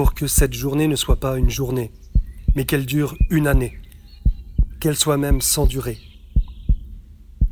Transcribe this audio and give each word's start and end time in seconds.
pour 0.00 0.14
que 0.14 0.26
cette 0.26 0.54
journée 0.54 0.88
ne 0.88 0.96
soit 0.96 1.20
pas 1.20 1.36
une 1.36 1.50
journée, 1.50 1.92
mais 2.54 2.64
qu'elle 2.64 2.86
dure 2.86 3.14
une 3.28 3.46
année, 3.46 3.78
qu'elle 4.80 4.96
soit 4.96 5.18
même 5.18 5.42
sans 5.42 5.66
durée. 5.66 5.98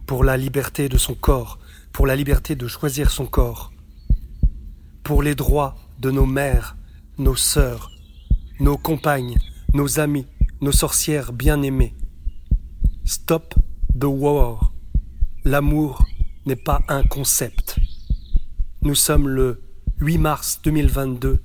Pour 0.07 0.25
la 0.25 0.39
liberté 0.39 0.89
de 0.89 0.97
son 0.97 1.15
corps, 1.15 1.59
pour 1.93 2.07
la 2.07 2.17
liberté 2.17 2.57
de 2.57 2.67
choisir 2.67 3.11
son 3.11 3.27
corps, 3.27 3.71
pour 5.03 5.23
les 5.23 5.35
droits 5.35 5.77
de 5.99 6.11
nos 6.11 6.25
mères, 6.25 6.79
nos 7.19 7.37
sœurs, 7.37 7.91
nos 8.61 8.79
compagnes, 8.79 9.37
nos 9.75 10.01
amis, 10.01 10.25
nos 10.63 10.73
sorcières 10.73 11.35
bien-aimées. 11.35 11.95
Stop 13.05 13.57
the 13.95 14.05
war. 14.05 14.73
L'amour 15.45 16.03
n'est 16.47 16.57
pas 16.57 16.81
un 16.89 17.03
concept. 17.03 17.79
Nous 18.81 18.95
sommes 18.95 19.29
le 19.29 19.61
8 20.01 20.17
mars 20.17 20.61
2022. 20.65 21.43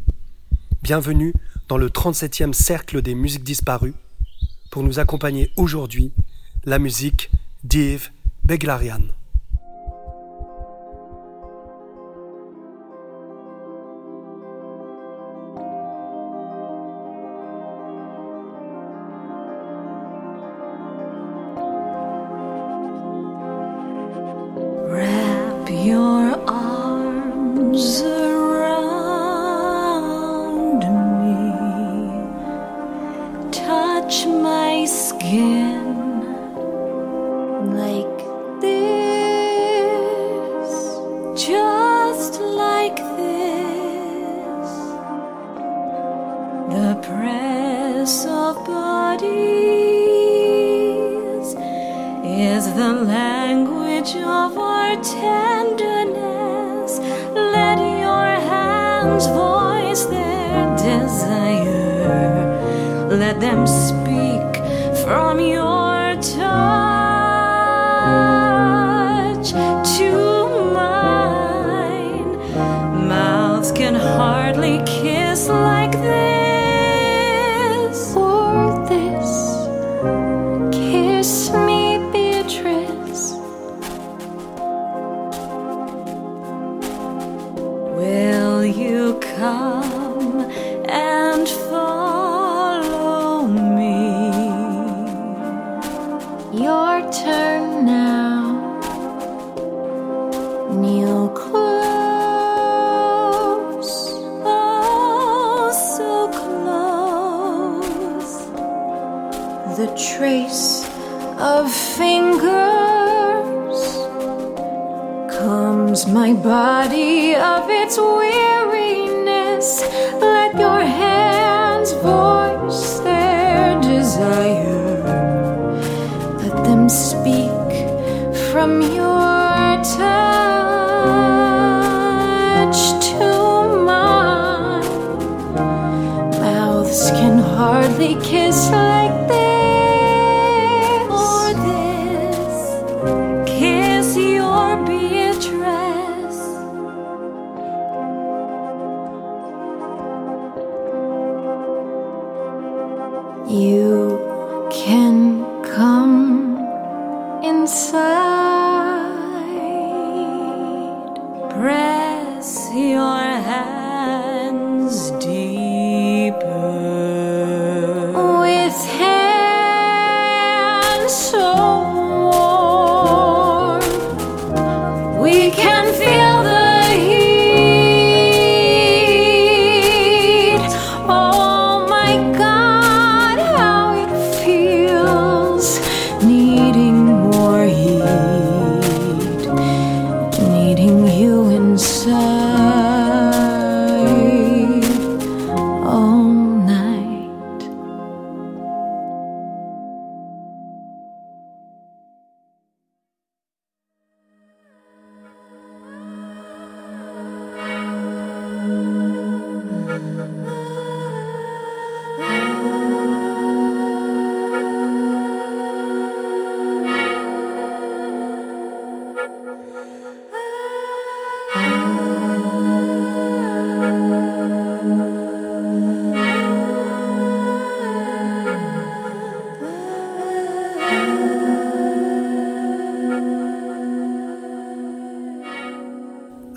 Bienvenue 0.84 1.34
dans 1.70 1.78
le 1.78 1.88
37e 1.88 2.52
cercle 2.52 3.02
des 3.02 3.16
musiques 3.16 3.46
disparues. 3.46 3.94
Pour 4.70 4.84
nous 4.84 5.00
accompagner 5.00 5.50
aujourd'hui, 5.56 6.12
la 6.66 6.78
musique 6.78 7.32
d'Yves 7.64 8.10
Beglarian. 8.44 9.00
time. 89.44 89.73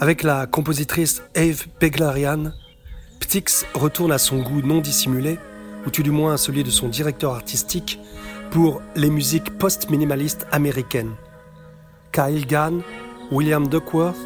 Avec 0.07 0.23
la 0.23 0.47
compositrice 0.47 1.21
Eve 1.35 1.67
Beglarian, 1.81 2.53
Ptix 3.19 3.67
retourne 3.75 4.13
à 4.13 4.19
son 4.19 4.41
goût 4.41 4.63
non 4.63 4.81
dissimulé, 4.81 5.37
ou 5.85 5.91
tout 5.91 6.05
du 6.05 6.13
moins 6.13 6.35
à 6.35 6.37
celui 6.37 6.63
de 6.63 6.71
son 6.71 6.87
directeur 6.87 7.35
artistique, 7.35 7.99
pour 8.53 8.83
les 8.95 9.11
musiques 9.11 9.59
post-minimalistes 9.59 10.47
américaines. 10.53 11.17
Kyle 12.13 12.47
Gann, 12.47 12.83
William 13.33 13.67
Duckworth, 13.67 14.17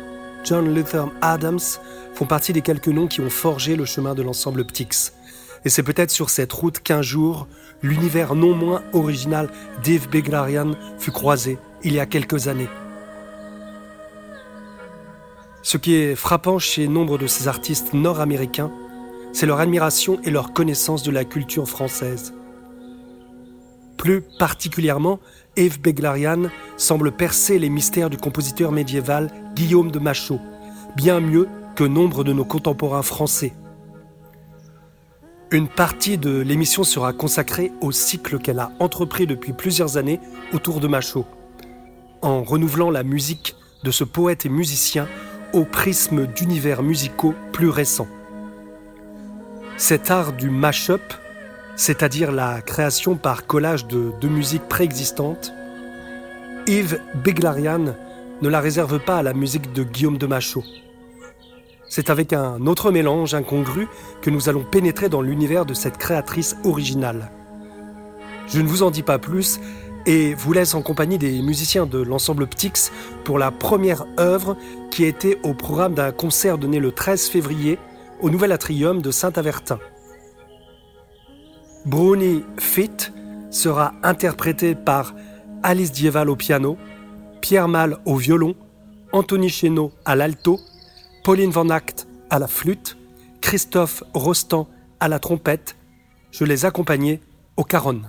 John 0.44 0.74
Luther 0.74 1.06
Adams 1.22 1.80
font 2.12 2.26
partie 2.26 2.52
des 2.52 2.60
quelques 2.60 2.88
noms 2.88 3.06
qui 3.06 3.22
ont 3.22 3.30
forgé 3.30 3.74
le 3.74 3.86
chemin 3.86 4.14
de 4.14 4.20
l'ensemble 4.22 4.66
Ptix. 4.66 5.14
Et 5.64 5.70
c'est 5.70 5.82
peut-être 5.82 6.10
sur 6.10 6.28
cette 6.28 6.52
route 6.52 6.80
qu'un 6.80 7.00
jour, 7.00 7.48
l'univers 7.82 8.34
non 8.34 8.54
moins 8.54 8.82
original 8.92 9.48
d'Eve 9.82 10.10
Beglarian 10.10 10.72
fut 10.98 11.10
croisé, 11.10 11.56
il 11.82 11.94
y 11.94 12.00
a 12.00 12.04
quelques 12.04 12.48
années. 12.48 12.68
Ce 15.70 15.76
qui 15.76 15.94
est 15.94 16.16
frappant 16.16 16.58
chez 16.58 16.88
nombre 16.88 17.16
de 17.16 17.28
ces 17.28 17.46
artistes 17.46 17.92
nord-américains, 17.92 18.72
c'est 19.32 19.46
leur 19.46 19.60
admiration 19.60 20.18
et 20.24 20.30
leur 20.32 20.52
connaissance 20.52 21.04
de 21.04 21.12
la 21.12 21.24
culture 21.24 21.68
française. 21.68 22.34
Plus 23.96 24.20
particulièrement, 24.40 25.20
Yves 25.56 25.80
Beglarian 25.80 26.50
semble 26.76 27.12
percer 27.12 27.60
les 27.60 27.68
mystères 27.68 28.10
du 28.10 28.16
compositeur 28.16 28.72
médiéval 28.72 29.30
Guillaume 29.54 29.92
de 29.92 30.00
Machaut, 30.00 30.40
bien 30.96 31.20
mieux 31.20 31.46
que 31.76 31.84
nombre 31.84 32.24
de 32.24 32.32
nos 32.32 32.44
contemporains 32.44 33.04
français. 33.04 33.52
Une 35.52 35.68
partie 35.68 36.18
de 36.18 36.40
l'émission 36.40 36.82
sera 36.82 37.12
consacrée 37.12 37.70
au 37.80 37.92
cycle 37.92 38.40
qu'elle 38.40 38.58
a 38.58 38.72
entrepris 38.80 39.28
depuis 39.28 39.52
plusieurs 39.52 39.98
années 39.98 40.18
autour 40.52 40.80
de 40.80 40.88
Machaut, 40.88 41.26
en 42.22 42.42
renouvelant 42.42 42.90
la 42.90 43.04
musique 43.04 43.54
de 43.84 43.92
ce 43.92 44.02
poète 44.02 44.44
et 44.44 44.48
musicien 44.48 45.06
au 45.52 45.64
prisme 45.64 46.26
d'univers 46.26 46.82
musicaux 46.82 47.34
plus 47.52 47.68
récents. 47.68 48.08
Cet 49.76 50.10
art 50.10 50.32
du 50.32 50.50
mash-up, 50.50 51.02
c'est-à-dire 51.76 52.32
la 52.32 52.60
création 52.60 53.16
par 53.16 53.46
collage 53.46 53.86
de 53.86 54.12
deux 54.20 54.28
musiques 54.28 54.68
préexistantes, 54.68 55.52
Yves 56.66 57.00
Beglarian 57.14 57.94
ne 58.42 58.48
la 58.48 58.60
réserve 58.60 58.98
pas 59.00 59.16
à 59.16 59.22
la 59.22 59.32
musique 59.32 59.72
de 59.72 59.82
Guillaume 59.82 60.18
de 60.18 60.26
Machaut. 60.26 60.64
C'est 61.88 62.10
avec 62.10 62.32
un 62.32 62.66
autre 62.66 62.92
mélange 62.92 63.34
incongru 63.34 63.88
que 64.22 64.30
nous 64.30 64.48
allons 64.48 64.64
pénétrer 64.64 65.08
dans 65.08 65.22
l'univers 65.22 65.66
de 65.66 65.74
cette 65.74 65.98
créatrice 65.98 66.56
originale. 66.64 67.30
Je 68.46 68.60
ne 68.60 68.68
vous 68.68 68.82
en 68.82 68.90
dis 68.90 69.02
pas 69.02 69.18
plus 69.18 69.60
et 70.06 70.34
vous 70.34 70.52
laisse 70.52 70.74
en 70.74 70.82
compagnie 70.82 71.18
des 71.18 71.42
musiciens 71.42 71.86
de 71.86 71.98
l'ensemble 71.98 72.46
Ptix 72.46 72.92
pour 73.24 73.38
la 73.38 73.50
première 73.50 74.06
œuvre 74.18 74.56
qui 74.90 75.04
était 75.04 75.38
au 75.42 75.54
programme 75.54 75.94
d'un 75.94 76.12
concert 76.12 76.58
donné 76.58 76.78
le 76.80 76.92
13 76.92 77.28
février 77.28 77.78
au 78.20 78.30
Nouvel 78.30 78.52
Atrium 78.52 79.02
de 79.02 79.10
Saint-Avertin. 79.10 79.78
Bruni 81.86 82.44
Fit 82.58 83.12
sera 83.50 83.94
interprété 84.02 84.74
par 84.74 85.14
Alice 85.62 85.92
Dieval 85.92 86.28
au 86.28 86.36
piano, 86.36 86.76
Pierre 87.40 87.68
Mal 87.68 87.96
au 88.04 88.16
violon, 88.16 88.54
Anthony 89.12 89.48
Chénaud 89.48 89.92
à 90.04 90.14
l'alto, 90.14 90.60
Pauline 91.24 91.50
Van 91.50 91.68
Act 91.70 92.06
à 92.28 92.38
la 92.38 92.46
flûte, 92.46 92.96
Christophe 93.40 94.04
Rostand 94.14 94.68
à 95.00 95.08
la 95.08 95.18
trompette. 95.18 95.76
Je 96.30 96.44
les 96.44 96.64
accompagnais 96.64 97.20
au 97.56 97.64
caronne. 97.64 98.06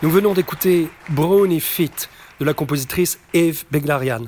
Nous 0.00 0.10
venons 0.10 0.32
d'écouter 0.32 0.90
Brownie 1.08 1.58
Fit 1.58 1.90
de 2.38 2.44
la 2.44 2.54
compositrice 2.54 3.18
Eve 3.34 3.64
Beglarian, 3.72 4.26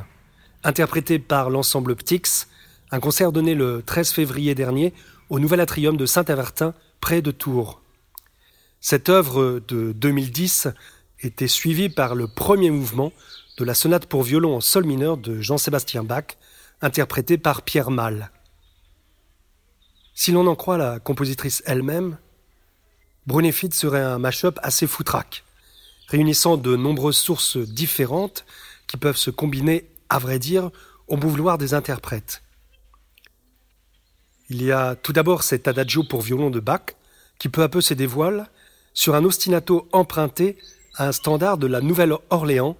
interprété 0.64 1.20
par 1.20 1.48
l'ensemble 1.48 1.94
Ptix, 1.94 2.48
un 2.90 2.98
concert 2.98 3.30
donné 3.30 3.54
le 3.54 3.80
13 3.80 4.10
février 4.10 4.56
dernier 4.56 4.92
au 5.28 5.38
Nouvel 5.38 5.60
Atrium 5.60 5.96
de 5.96 6.06
Saint-Avertin, 6.06 6.74
près 7.00 7.22
de 7.22 7.30
Tours. 7.30 7.80
Cette 8.80 9.08
œuvre 9.08 9.60
de 9.68 9.92
2010 9.92 10.66
était 11.20 11.46
suivie 11.46 11.88
par 11.88 12.16
le 12.16 12.26
premier 12.26 12.72
mouvement 12.72 13.12
de 13.56 13.64
la 13.64 13.74
sonate 13.74 14.06
pour 14.06 14.24
violon 14.24 14.56
en 14.56 14.60
sol 14.60 14.84
mineur 14.84 15.18
de 15.18 15.40
Jean-Sébastien 15.40 16.02
Bach, 16.02 16.36
interprété 16.82 17.38
par 17.38 17.62
Pierre 17.62 17.92
Malle. 17.92 18.32
Si 20.14 20.32
l'on 20.32 20.48
en 20.48 20.56
croit 20.56 20.78
la 20.78 20.98
compositrice 20.98 21.62
elle-même, 21.64 22.18
Brunefit 23.28 23.70
serait 23.70 24.02
un 24.02 24.18
mash-up 24.18 24.58
assez 24.64 24.88
foutraque 24.88 25.44
réunissant 26.10 26.56
de 26.56 26.76
nombreuses 26.76 27.16
sources 27.16 27.56
différentes 27.56 28.44
qui 28.88 28.96
peuvent 28.96 29.16
se 29.16 29.30
combiner, 29.30 29.88
à 30.08 30.18
vrai 30.18 30.38
dire, 30.38 30.70
au 31.06 31.16
vouloir 31.16 31.56
des 31.56 31.72
interprètes. 31.72 32.42
Il 34.48 34.62
y 34.64 34.72
a 34.72 34.96
tout 34.96 35.12
d'abord 35.12 35.44
cet 35.44 35.68
adagio 35.68 36.02
pour 36.02 36.22
violon 36.22 36.50
de 36.50 36.58
Bach, 36.58 36.96
qui 37.38 37.48
peu 37.48 37.62
à 37.62 37.68
peu 37.68 37.80
se 37.80 37.94
dévoile 37.94 38.48
sur 38.92 39.14
un 39.14 39.24
ostinato 39.24 39.88
emprunté 39.92 40.58
à 40.96 41.06
un 41.06 41.12
standard 41.12 41.56
de 41.56 41.68
la 41.68 41.80
Nouvelle-Orléans, 41.80 42.76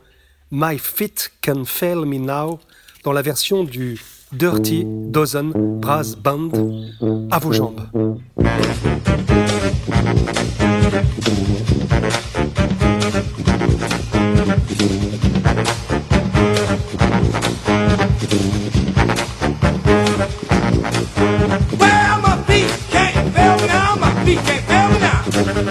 My 0.51 0.79
Feet 0.79 1.31
Can 1.43 1.65
Fail 1.65 1.99
Me 1.99 2.19
Now, 2.19 2.59
dans 3.05 3.13
la 3.13 3.23
version 3.23 3.63
du 3.63 4.01
Dirty 4.33 4.85
Dozen 4.85 5.53
Brass 5.81 6.17
Band, 6.17 6.51
à 7.31 7.39
vos 7.39 7.53
jambes. 7.53 7.87
Well, 18.33 18.39
my 22.23 22.43
feet 22.47 22.71
can't 22.91 23.35
fail 23.35 23.57
me 23.59 23.67
now, 23.67 23.97
my 23.97 24.25
feet 24.25 24.39
can't 24.39 24.65
fail 24.67 24.89
me 24.89 24.99
now. 25.01 25.70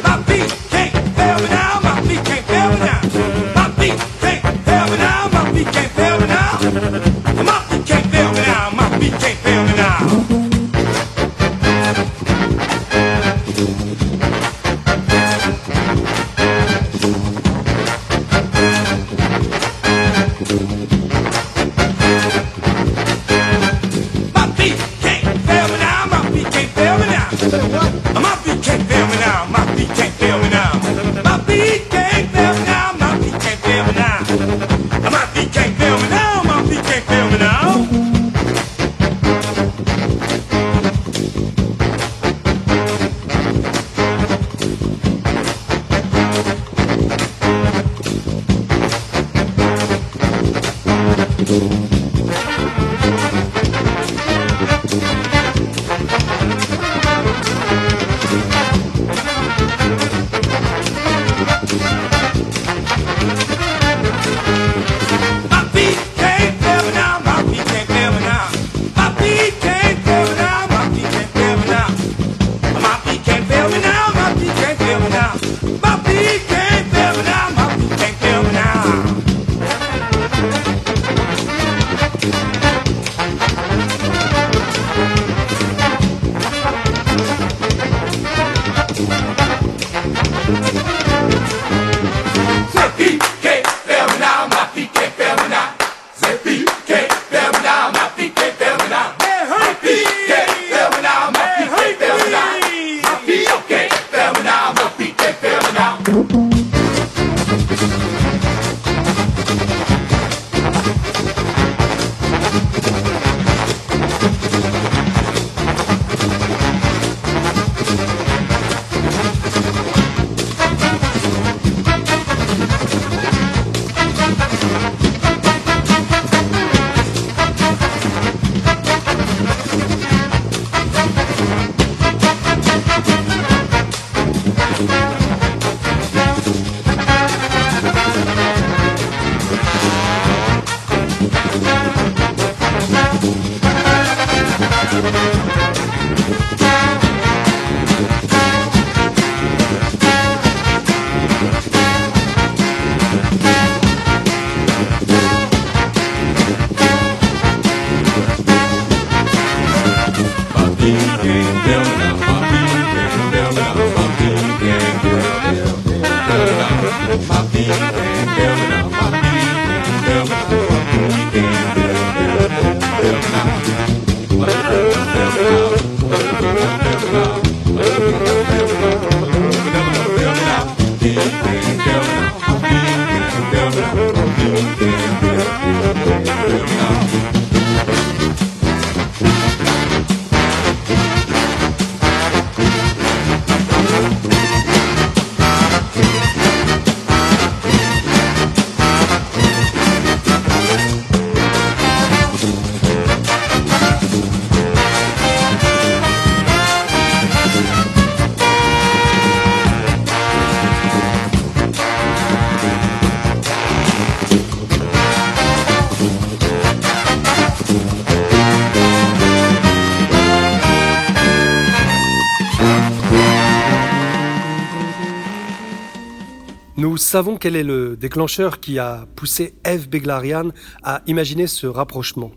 Savons 226.99 227.37
quel 227.37 227.55
est 227.55 227.63
le 227.63 227.97
déclencheur 227.97 228.59
qui 228.59 228.77
a 228.77 229.07
poussé 229.15 229.53
Eve 229.65 229.89
Beglarian 229.89 230.49
à 230.83 231.01
imaginer 231.07 231.47
ce 231.47 231.65
rapprochement. 231.65 232.31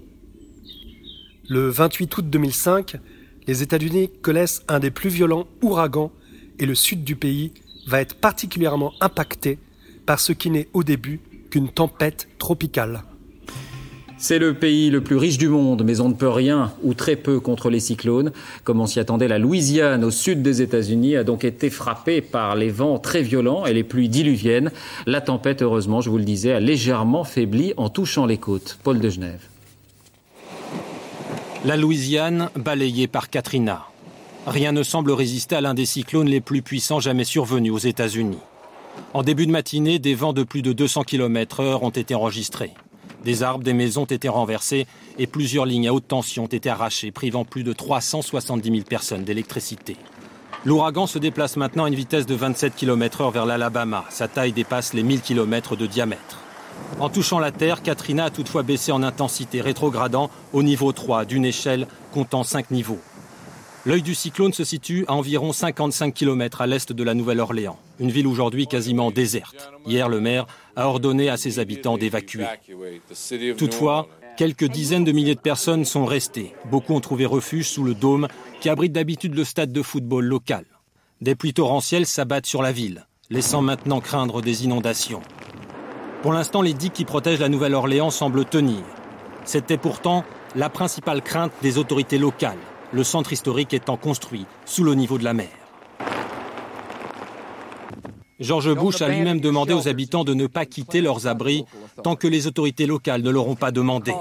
Le 1.48 1.68
28 1.68 2.16
août 2.16 2.31
2005, 2.31 2.96
les 3.46 3.62
États-Unis 3.62 4.11
connaissent 4.22 4.62
un 4.68 4.79
des 4.79 4.90
plus 4.90 5.11
violents 5.11 5.46
ouragans 5.62 6.12
et 6.59 6.66
le 6.66 6.75
sud 6.75 7.05
du 7.05 7.16
pays 7.16 7.53
va 7.87 8.01
être 8.01 8.14
particulièrement 8.14 8.92
impacté 9.01 9.59
par 10.07 10.20
ce 10.20 10.33
qui 10.33 10.51
n'est 10.51 10.68
au 10.72 10.85
début 10.85 11.20
qu'une 11.51 11.68
tempête 11.68 12.29
tropicale. 12.38 13.03
C'est 14.23 14.39
le 14.39 14.55
pays 14.55 14.89
le 14.89 15.01
plus 15.01 15.17
riche 15.17 15.37
du 15.37 15.49
monde, 15.49 15.83
mais 15.85 16.01
on 16.01 16.09
ne 16.09 16.15
peut 16.15 16.29
rien 16.29 16.73
ou 16.85 16.95
très 16.95 17.17
peu 17.17 17.41
contre 17.41 17.71
les 17.71 17.81
cyclones. 17.81 18.31
Comme 18.63 18.81
on 18.81 18.87
s'y 18.87 19.01
attendait, 19.01 19.27
la 19.27 19.41
Louisiane, 19.41 20.05
au 20.05 20.13
sud 20.13 20.43
des 20.43 20.63
États-Unis, 20.63 21.17
a 21.17 21.25
donc 21.25 21.43
été 21.43 21.71
frappée 21.71 22.21
par 22.21 22.55
les 22.55 22.69
vents 22.69 23.01
très 23.01 23.23
violents 23.23 23.67
et 23.67 23.75
les 23.75 23.83
pluies 23.83 24.09
diluviennes. 24.09 24.71
La 25.07 25.23
tempête, 25.23 25.61
heureusement, 25.61 26.01
je 26.01 26.09
vous 26.09 26.19
le 26.19 26.25
disais, 26.25 26.53
a 26.53 26.61
légèrement 26.61 27.25
faibli 27.25 27.75
en 27.77 27.89
touchant 27.89 28.25
les 28.25 28.39
côtes. 28.39 28.79
Paul 28.85 29.01
de 29.01 29.11
Genève. 29.11 29.45
La 31.65 31.77
Louisiane 31.77 32.49
balayée 32.55 33.09
par 33.09 33.29
Katrina. 33.29 33.87
Rien 34.47 34.71
ne 34.71 34.85
semble 34.85 35.11
résister 35.11 35.57
à 35.57 35.61
l'un 35.61 35.75
des 35.75 35.85
cyclones 35.85 36.29
les 36.29 36.41
plus 36.41 36.63
puissants 36.63 37.01
jamais 37.01 37.25
survenus 37.25 37.73
aux 37.73 37.79
États-Unis. 37.79 38.39
En 39.15 39.25
début 39.25 39.47
de 39.47 39.53
matinée, 39.53 39.99
des 39.99 40.15
vents 40.15 40.33
de 40.33 40.45
plus 40.45 40.63
de 40.63 40.73
200 40.73 41.03
km/h 41.03 41.81
ont 41.83 41.91
été 41.91 42.15
enregistrés. 42.15 42.71
Des 43.25 43.43
arbres, 43.43 43.65
des 43.65 43.73
maisons 43.73 44.03
ont 44.03 44.07
été 44.07 44.29
renversés 44.29 44.87
et 45.19 45.27
plusieurs 45.27 45.67
lignes 45.67 45.89
à 45.89 45.93
haute 45.93 46.09
tension 46.09 46.45
ont 46.45 46.49
été 46.49 46.69
arrachées, 46.69 47.13
privant 47.13 47.45
plus 47.45 47.63
de 47.63 47.73
370 47.73 48.71
000 48.71 48.83
personnes 48.83 49.25
d'électricité. 49.25 49.97
L'ouragan 50.65 51.07
se 51.07 51.19
déplace 51.19 51.57
maintenant 51.57 51.85
à 51.85 51.89
une 51.89 51.95
vitesse 51.95 52.27
de 52.27 52.35
27 52.35 52.75
km/h 52.77 53.33
vers 53.33 53.47
l'Alabama. 53.47 54.05
Sa 54.11 54.29
taille 54.29 54.53
dépasse 54.53 54.95
les 54.95 55.03
1000 55.03 55.21
km 55.21 55.77
de 55.77 55.87
diamètre. 55.87 56.39
En 57.01 57.09
touchant 57.09 57.39
la 57.39 57.51
Terre, 57.51 57.83
Katrina 57.83 58.25
a 58.25 58.31
toutefois 58.31 58.63
baissé 58.63 58.93
en 58.93 59.03
intensité, 59.03 59.61
rétrogradant 59.61 60.31
au 60.53 60.63
niveau 60.63 60.93
3 60.93 61.25
d'une 61.25 61.45
échelle 61.45 61.87
comptant 62.13 62.45
5 62.45 62.71
niveaux. 62.71 63.01
L'œil 63.85 64.03
du 64.03 64.14
cyclone 64.14 64.53
se 64.53 64.62
situe 64.62 65.05
à 65.09 65.14
environ 65.14 65.53
55 65.53 66.14
km 66.14 66.61
à 66.61 66.68
l'est 66.68 66.92
de 66.92 67.03
la 67.03 67.14
Nouvelle-Orléans, 67.14 67.81
une 67.99 68.12
ville 68.12 68.29
aujourd'hui 68.29 68.68
quasiment 68.68 69.11
déserte. 69.11 69.73
Hier, 69.87 70.09
le 70.09 70.21
maire 70.21 70.47
a 70.77 70.87
ordonné 70.87 71.29
à 71.29 71.37
ses 71.37 71.59
habitants 71.59 71.99
d'évacuer. 71.99 72.47
Toutefois, 73.59 74.07
quelques 74.37 74.68
dizaines 74.68 75.03
de 75.03 75.11
milliers 75.11 75.35
de 75.35 75.40
personnes 75.40 75.85
sont 75.85 76.07
restées. 76.07 76.55
Beaucoup 76.71 76.95
ont 76.95 77.01
trouvé 77.01 77.27
refuge 77.27 77.68
sous 77.68 77.83
le 77.83 77.95
dôme 77.95 78.29
qui 78.61 78.68
abrite 78.68 78.92
d'habitude 78.92 79.35
le 79.35 79.42
stade 79.42 79.73
de 79.73 79.83
football 79.83 80.27
local. 80.27 80.64
Des 81.21 81.35
pluies 81.35 81.55
torrentielles 81.55 82.07
s'abattent 82.07 82.47
sur 82.47 82.62
la 82.62 82.71
ville, 82.71 83.09
laissant 83.31 83.62
maintenant 83.62 84.01
craindre 84.01 84.42
des 84.42 84.64
inondations. 84.64 85.23
Pour 86.23 86.33
l'instant, 86.33 86.62
les 86.62 86.75
digues 86.75 86.92
qui 86.92 87.05
protègent 87.05 87.40
la 87.40 87.49
Nouvelle-Orléans 87.49 88.11
semblent 88.11 88.45
tenir. 88.45 88.85
C'était 89.45 89.77
pourtant 89.77 90.25
la 90.55 90.68
principale 90.68 91.21
crainte 91.21 91.53
des 91.62 91.79
autorités 91.79 92.18
locales 92.18 92.59
le 92.93 93.05
centre 93.05 93.33
historique 93.33 93.75
étant 93.75 93.97
construit 93.97 94.47
sous 94.65 94.85
le 94.85 94.95
niveau 94.95 95.19
de 95.19 95.25
la 95.25 95.35
mer. 95.35 95.49
George 98.39 98.75
Bush 98.75 99.01
a 99.03 99.09
lui-même 99.09 99.41
demandé 99.41 99.73
aux 99.73 99.87
habitants 99.87 100.25
de 100.25 100.35
ne 100.35 100.47
pas 100.47 100.67
quitter 100.67 101.01
leurs 101.01 101.27
abris 101.27 101.65
tant 102.03 102.17
que 102.17 102.27
les 102.27 102.47
autorités 102.47 102.87
locales 102.87 103.23
ne 103.23 103.31
l'auront 103.31 103.55
pas 103.55 103.71
demandé. 103.71 104.13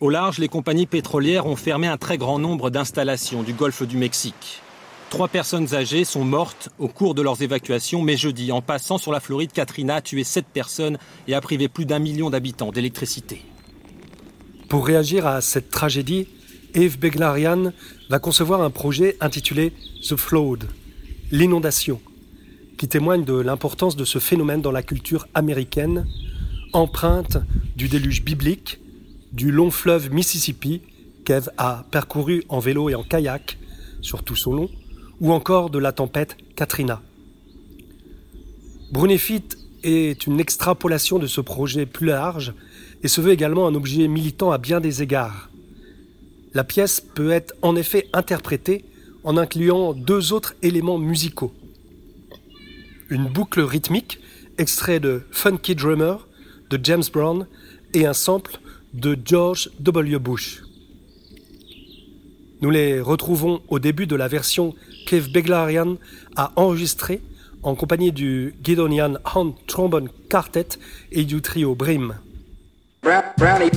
Au 0.00 0.10
large, 0.10 0.38
les 0.38 0.48
compagnies 0.48 0.86
pétrolières 0.86 1.46
ont 1.46 1.56
fermé 1.56 1.86
un 1.86 1.96
très 1.96 2.18
grand 2.18 2.38
nombre 2.38 2.68
d'installations 2.68 3.42
du 3.42 3.52
golfe 3.52 3.82
du 3.84 3.96
Mexique. 3.96 4.60
Trois 5.08 5.28
personnes 5.28 5.72
âgées 5.72 6.04
sont 6.04 6.24
mortes 6.24 6.68
au 6.78 6.88
cours 6.88 7.14
de 7.14 7.22
leurs 7.22 7.40
évacuations, 7.40 8.02
mais 8.02 8.16
jeudi, 8.16 8.50
en 8.50 8.60
passant 8.60 8.98
sur 8.98 9.12
la 9.12 9.20
Floride, 9.20 9.52
Katrina 9.52 9.96
a 9.96 10.00
tué 10.00 10.24
sept 10.24 10.46
personnes 10.46 10.98
et 11.28 11.34
a 11.34 11.40
privé 11.40 11.68
plus 11.68 11.86
d'un 11.86 12.00
million 12.00 12.28
d'habitants 12.28 12.72
d'électricité. 12.72 13.40
Pour 14.68 14.84
réagir 14.84 15.26
à 15.26 15.40
cette 15.40 15.70
tragédie, 15.70 16.26
Eve 16.74 16.98
Beglarian 16.98 17.72
va 18.10 18.18
concevoir 18.18 18.62
un 18.62 18.70
projet 18.70 19.16
intitulé 19.20 19.72
The 20.02 20.16
Flood, 20.16 20.64
l'inondation, 21.30 22.00
qui 22.76 22.88
témoigne 22.88 23.24
de 23.24 23.34
l'importance 23.34 23.94
de 23.94 24.04
ce 24.04 24.18
phénomène 24.18 24.62
dans 24.62 24.72
la 24.72 24.82
culture 24.82 25.28
américaine, 25.34 26.06
empreinte 26.72 27.38
du 27.76 27.88
déluge 27.88 28.24
biblique, 28.24 28.80
du 29.32 29.52
long 29.52 29.70
fleuve 29.70 30.12
Mississippi 30.12 30.82
qu'Eve 31.24 31.50
a 31.58 31.84
parcouru 31.92 32.42
en 32.48 32.58
vélo 32.58 32.90
et 32.90 32.96
en 32.96 33.04
kayak 33.04 33.58
sur 34.00 34.24
tout 34.24 34.36
son 34.36 34.52
long, 34.52 34.70
ou 35.20 35.32
encore 35.32 35.70
de 35.70 35.78
la 35.78 35.92
tempête 35.92 36.36
Katrina. 36.56 37.02
Brunefit 38.90 39.44
est 39.84 40.26
une 40.26 40.40
extrapolation 40.40 41.20
de 41.20 41.26
ce 41.26 41.40
projet 41.40 41.86
plus 41.86 42.06
large 42.06 42.52
et 43.02 43.08
se 43.08 43.20
veut 43.20 43.32
également 43.32 43.66
un 43.66 43.74
objet 43.74 44.08
militant 44.08 44.50
à 44.50 44.58
bien 44.58 44.80
des 44.80 45.02
égards. 45.02 45.50
La 46.54 46.64
pièce 46.64 47.00
peut 47.00 47.30
être 47.30 47.54
en 47.62 47.76
effet 47.76 48.08
interprétée 48.12 48.84
en 49.24 49.36
incluant 49.36 49.92
deux 49.92 50.32
autres 50.32 50.54
éléments 50.62 50.98
musicaux. 50.98 51.52
Une 53.10 53.26
boucle 53.26 53.60
rythmique, 53.60 54.20
extrait 54.58 55.00
de 55.00 55.22
Funky 55.30 55.74
Drummer 55.74 56.26
de 56.70 56.80
James 56.82 57.04
Brown, 57.12 57.46
et 57.94 58.06
un 58.06 58.12
sample 58.12 58.58
de 58.94 59.16
George 59.24 59.70
W. 59.80 60.18
Bush. 60.18 60.62
Nous 62.60 62.70
les 62.70 63.00
retrouvons 63.00 63.60
au 63.68 63.78
début 63.78 64.06
de 64.06 64.16
la 64.16 64.28
version 64.28 64.74
qu'Eve 65.06 65.30
Beglarian 65.30 65.96
a 66.36 66.52
enregistrée 66.56 67.22
en 67.62 67.74
compagnie 67.74 68.12
du 68.12 68.54
Guidonian 68.62 69.14
Hand 69.34 69.54
Trombone 69.66 70.08
Quartet 70.28 70.68
et 71.12 71.24
du 71.24 71.42
trio 71.42 71.74
Brim. 71.74 72.14
Brownie. 73.06 73.70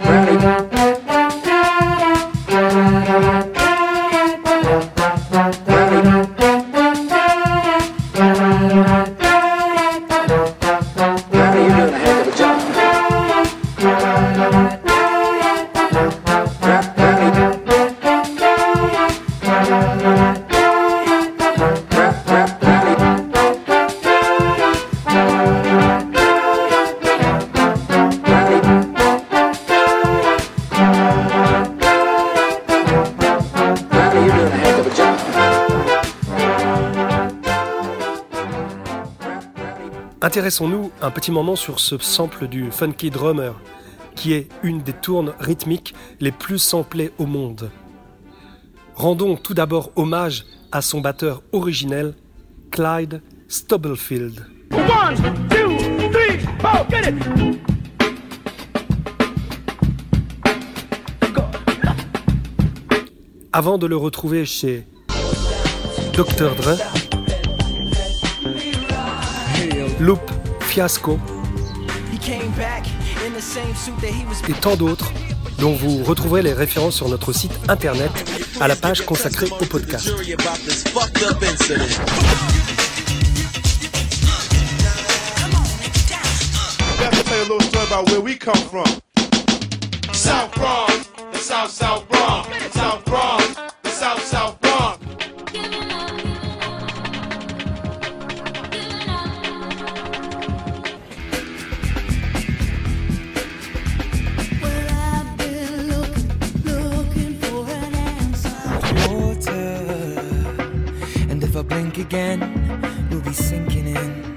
Brownie. 0.00 0.97
Intéressons-nous 40.28 40.92
un 41.00 41.10
petit 41.10 41.30
moment 41.30 41.56
sur 41.56 41.80
ce 41.80 41.96
sample 41.96 42.48
du 42.48 42.70
Funky 42.70 43.08
Drummer, 43.08 43.54
qui 44.14 44.34
est 44.34 44.50
une 44.62 44.82
des 44.82 44.92
tournes 44.92 45.32
rythmiques 45.40 45.94
les 46.20 46.32
plus 46.32 46.58
samplées 46.58 47.12
au 47.16 47.24
monde. 47.24 47.70
Rendons 48.94 49.36
tout 49.36 49.54
d'abord 49.54 49.90
hommage 49.96 50.44
à 50.70 50.82
son 50.82 51.00
batteur 51.00 51.40
originel, 51.52 52.12
Clyde 52.70 53.22
Stubblefield. 53.48 54.44
Avant 63.54 63.78
de 63.78 63.86
le 63.86 63.96
retrouver 63.96 64.44
chez 64.44 64.84
Dr. 66.12 66.54
Dre, 66.54 66.76
Loop, 70.00 70.20
Fiasco 70.60 71.18
et 74.48 74.52
tant 74.60 74.76
d'autres 74.76 75.12
dont 75.58 75.72
vous 75.72 76.04
retrouverez 76.04 76.42
les 76.42 76.52
références 76.52 76.96
sur 76.96 77.08
notre 77.08 77.32
site 77.32 77.52
internet 77.68 78.10
à 78.60 78.68
la 78.68 78.76
page 78.76 79.04
consacrée 79.04 79.48
au 79.60 79.64
podcast. 79.64 80.08
South 90.12 90.50
the 91.32 91.38
South 91.38 91.70
South 91.70 92.08
Bronx, 92.08 92.46
South 92.72 93.04
Bronx, 93.04 93.54
the 93.82 93.88
South 93.88 94.22
South 94.22 94.57
again, 112.00 112.40
be 113.10 113.32
sinking 113.32 113.96
in. 113.96 114.28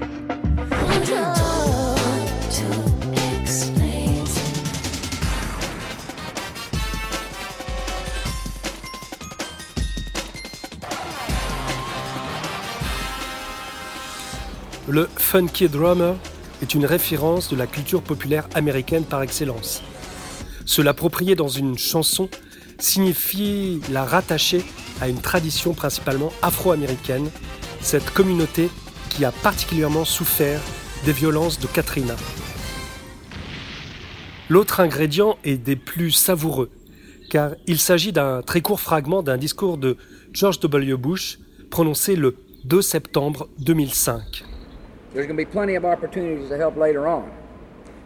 Le 14.88 15.08
funky 15.16 15.68
drummer 15.68 16.16
est 16.60 16.74
une 16.74 16.84
référence 16.84 17.48
de 17.48 17.56
la 17.56 17.66
culture 17.66 18.02
populaire 18.02 18.46
américaine 18.54 19.04
par 19.04 19.22
excellence. 19.22 19.82
Se 20.66 20.82
l'approprier 20.82 21.34
dans 21.34 21.48
une 21.48 21.78
chanson 21.78 22.28
signifie 22.78 23.80
la 23.90 24.04
rattacher 24.04 24.62
à 25.00 25.08
une 25.08 25.20
tradition 25.20 25.72
principalement 25.72 26.32
afro-américaine, 26.42 27.30
cette 27.82 28.10
communauté 28.10 28.70
qui 29.10 29.24
a 29.24 29.32
particulièrement 29.32 30.04
souffert 30.04 30.60
des 31.04 31.12
violences 31.12 31.58
de 31.58 31.66
Katrina. 31.66 32.14
L'autre 34.48 34.80
ingrédient 34.80 35.36
est 35.44 35.58
des 35.58 35.76
plus 35.76 36.12
savoureux, 36.12 36.70
car 37.30 37.52
il 37.66 37.78
s'agit 37.78 38.12
d'un 38.12 38.42
très 38.42 38.60
court 38.60 38.80
fragment 38.80 39.22
d'un 39.22 39.36
discours 39.36 39.78
de 39.78 39.96
George 40.32 40.60
W. 40.60 40.96
Bush 40.96 41.38
prononcé 41.70 42.16
le 42.16 42.36
2 42.64 42.80
septembre 42.82 43.48
2005. 43.58 44.44
There's 45.12 45.26
going 45.26 45.36
to 45.36 45.44
be 45.44 45.50
plenty 45.50 45.76
of 45.76 45.84
opportunities 45.84 46.48
to 46.48 46.56
help 46.56 46.76
later 46.76 47.06
on. 47.06 47.24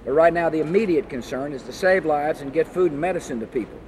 But 0.05 0.15
right 0.15 0.33
now, 0.33 0.49
the 0.49 0.61
immediate 0.61 1.09
concern 1.09 1.53
is 1.53 1.63
to 1.65 1.73
save 1.73 2.05
lives 2.05 2.41
and 2.41 2.53
get 2.53 2.67
food 2.67 2.93
and 2.93 3.01
medicine 3.01 3.39
to 3.41 3.47
people 3.47 3.79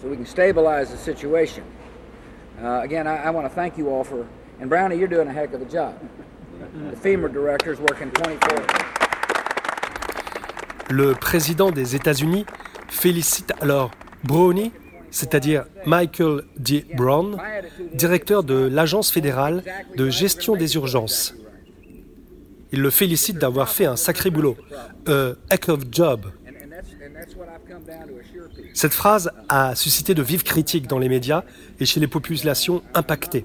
so 0.00 0.08
we 0.08 0.16
can 0.16 0.26
stabilize 0.26 0.90
the 0.90 0.96
situation. 0.96 1.64
Uh, 2.62 2.80
again, 2.82 3.06
I, 3.06 3.24
I 3.24 3.30
want 3.30 3.46
to 3.46 3.54
thank 3.54 3.78
you 3.78 3.90
all 3.90 4.04
for, 4.04 4.26
and 4.60 4.68
Brownie, 4.68 4.96
you're 4.96 5.08
doing 5.08 5.28
a 5.28 5.32
heck 5.32 5.54
of 5.54 5.62
a 5.62 5.64
job. 5.64 5.94
The 6.90 6.96
FEMA 6.96 7.32
director 7.32 7.72
is 7.72 7.78
working 7.78 8.10
24 8.10 8.88
Le 10.90 11.14
président 11.14 11.70
des 11.70 11.94
États-Unis 11.94 12.46
félicite 12.88 13.52
alors 13.60 13.90
Brownie, 14.24 14.72
c'est-à-dire 15.10 15.66
Michael 15.86 16.44
D. 16.56 16.86
Brown, 16.96 17.36
directeur 17.92 18.42
de 18.42 18.54
l'Agence 18.54 19.10
fédérale 19.10 19.62
de 19.96 20.08
gestion 20.08 20.56
des 20.56 20.74
urgences. 20.76 21.34
Il 22.72 22.80
le 22.80 22.90
félicite 22.90 23.38
d'avoir 23.38 23.68
fait 23.68 23.86
un 23.86 23.96
sacré 23.96 24.30
boulot. 24.30 24.56
A 25.06 25.32
heck 25.50 25.68
of 25.68 25.80
job. 25.90 26.26
Cette 28.74 28.94
phrase 28.94 29.30
a 29.48 29.74
suscité 29.74 30.14
de 30.14 30.22
vives 30.22 30.42
critiques 30.42 30.86
dans 30.86 30.98
les 30.98 31.08
médias 31.08 31.44
et 31.80 31.86
chez 31.86 32.00
les 32.00 32.06
populations 32.06 32.82
impactées, 32.94 33.44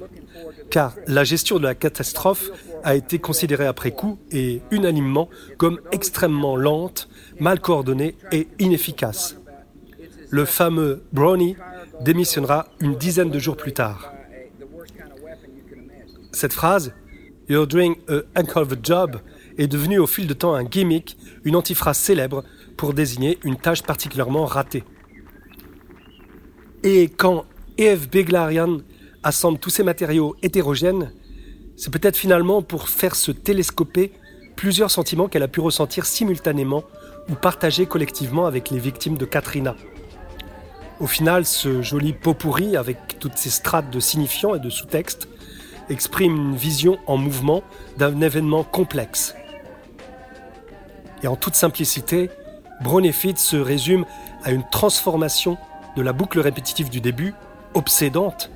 car 0.73 0.95
la 1.05 1.23
gestion 1.23 1.59
de 1.59 1.65
la 1.65 1.75
catastrophe 1.75 2.49
a 2.83 2.95
été 2.95 3.19
considérée 3.19 3.67
après 3.67 3.91
coup 3.91 4.17
et 4.31 4.63
unanimement 4.71 5.29
comme 5.59 5.79
extrêmement 5.91 6.55
lente, 6.55 7.09
mal 7.39 7.59
coordonnée 7.59 8.15
et 8.31 8.47
inefficace. 8.57 9.37
Le 10.31 10.45
fameux 10.45 11.03
Brownie 11.11 11.55
démissionnera 12.01 12.69
une 12.79 12.95
dizaine 12.95 13.29
de 13.29 13.37
jours 13.37 13.55
plus 13.55 13.73
tard. 13.73 14.13
Cette 16.31 16.53
phrase, 16.53 16.91
You're 17.47 17.67
doing 17.67 17.93
a 18.07 18.39
a 18.39 18.75
job, 18.81 19.17
est 19.59 19.67
devenue 19.67 19.99
au 19.99 20.07
fil 20.07 20.25
de 20.25 20.33
temps 20.33 20.55
un 20.55 20.63
gimmick, 20.63 21.17
une 21.43 21.55
antiphrase 21.55 21.99
célèbre 21.99 22.43
pour 22.77 22.95
désigner 22.95 23.37
une 23.43 23.57
tâche 23.57 23.83
particulièrement 23.83 24.45
ratée. 24.45 24.83
Et 26.81 27.09
quand 27.09 27.45
Eve 27.77 28.09
Beglarian 28.09 28.79
assemble 29.23 29.59
tous 29.59 29.69
ces 29.69 29.83
matériaux 29.83 30.35
hétérogènes, 30.43 31.11
c'est 31.75 31.91
peut-être 31.91 32.17
finalement 32.17 32.61
pour 32.61 32.89
faire 32.89 33.15
se 33.15 33.31
télescoper 33.31 34.11
plusieurs 34.55 34.91
sentiments 34.91 35.27
qu'elle 35.27 35.43
a 35.43 35.47
pu 35.47 35.59
ressentir 35.59 36.05
simultanément 36.05 36.83
ou 37.29 37.33
partager 37.33 37.85
collectivement 37.85 38.45
avec 38.45 38.69
les 38.69 38.79
victimes 38.79 39.17
de 39.17 39.25
Katrina. 39.25 39.75
Au 40.99 41.07
final, 41.07 41.45
ce 41.45 41.81
joli 41.81 42.13
pot 42.13 42.33
pourri, 42.33 42.77
avec 42.77 43.19
toutes 43.19 43.37
ces 43.37 43.49
strates 43.49 43.89
de 43.89 43.99
signifiants 43.99 44.55
et 44.55 44.59
de 44.59 44.69
sous-textes, 44.69 45.27
exprime 45.89 46.35
une 46.35 46.55
vision 46.55 46.97
en 47.07 47.17
mouvement 47.17 47.63
d'un 47.97 48.21
événement 48.21 48.63
complexe. 48.63 49.35
Et 51.23 51.27
en 51.27 51.35
toute 51.35 51.55
simplicité, 51.55 52.29
Bronefit 52.81 53.37
se 53.37 53.57
résume 53.57 54.05
à 54.43 54.51
une 54.51 54.63
transformation 54.69 55.57
de 55.95 56.01
la 56.01 56.13
boucle 56.13 56.39
répétitive 56.39 56.89
du 56.89 57.01
début, 57.01 57.33
obsédante, 57.73 58.51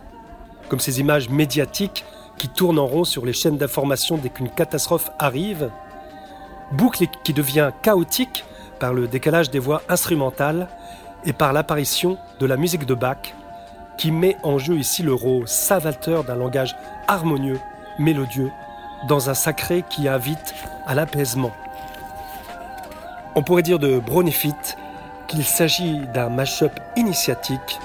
comme 0.70 0.80
ces 0.80 1.00
images 1.00 1.30
médiatiques 1.30 2.06
qui 2.38 2.50
tournent 2.50 2.80
en 2.80 2.86
rond 2.86 3.04
sur 3.04 3.26
les 3.26 3.34
chaînes 3.34 3.58
d'information 3.58 4.18
dès 4.18 4.30
qu'une 4.30 4.50
catastrophe 4.50 5.10
arrive, 5.20 5.70
boucle 6.72 7.06
qui 7.24 7.34
devient 7.34 7.72
chaotique 7.82 8.44
par 8.80 8.94
le 8.94 9.08
décalage 9.08 9.50
des 9.50 9.60
voix 9.60 9.82
instrumentales 9.90 10.68
et 11.26 11.34
par 11.34 11.54
l'apparition 11.54 12.18
de 12.40 12.46
la 12.46 12.58
musique 12.58 12.86
de 12.86 12.94
Bach, 12.94 13.34
qui 13.98 14.12
met 14.12 14.38
en 14.44 14.58
jeu 14.60 14.76
ici 14.76 15.02
le 15.02 15.14
rôle 15.14 15.48
salvateur 15.48 16.24
d'un 16.24 16.36
langage 16.36 16.76
harmonieux, 17.08 17.60
mélodieux, 17.98 18.52
dans 19.08 19.30
un 19.30 19.34
sacré 19.34 19.84
qui 19.90 20.08
invite 20.08 20.54
à 20.86 20.94
l'apaisement. 20.94 21.52
On 23.36 23.44
pourrait 23.44 23.64
dire 23.64 23.80
de 23.80 24.00
Bronefit 24.00 24.56
qu'il 25.28 25.44
s'agit 25.44 26.00
d'un 26.14 26.30
mash-up 26.30 26.72
initiatique 26.96 27.80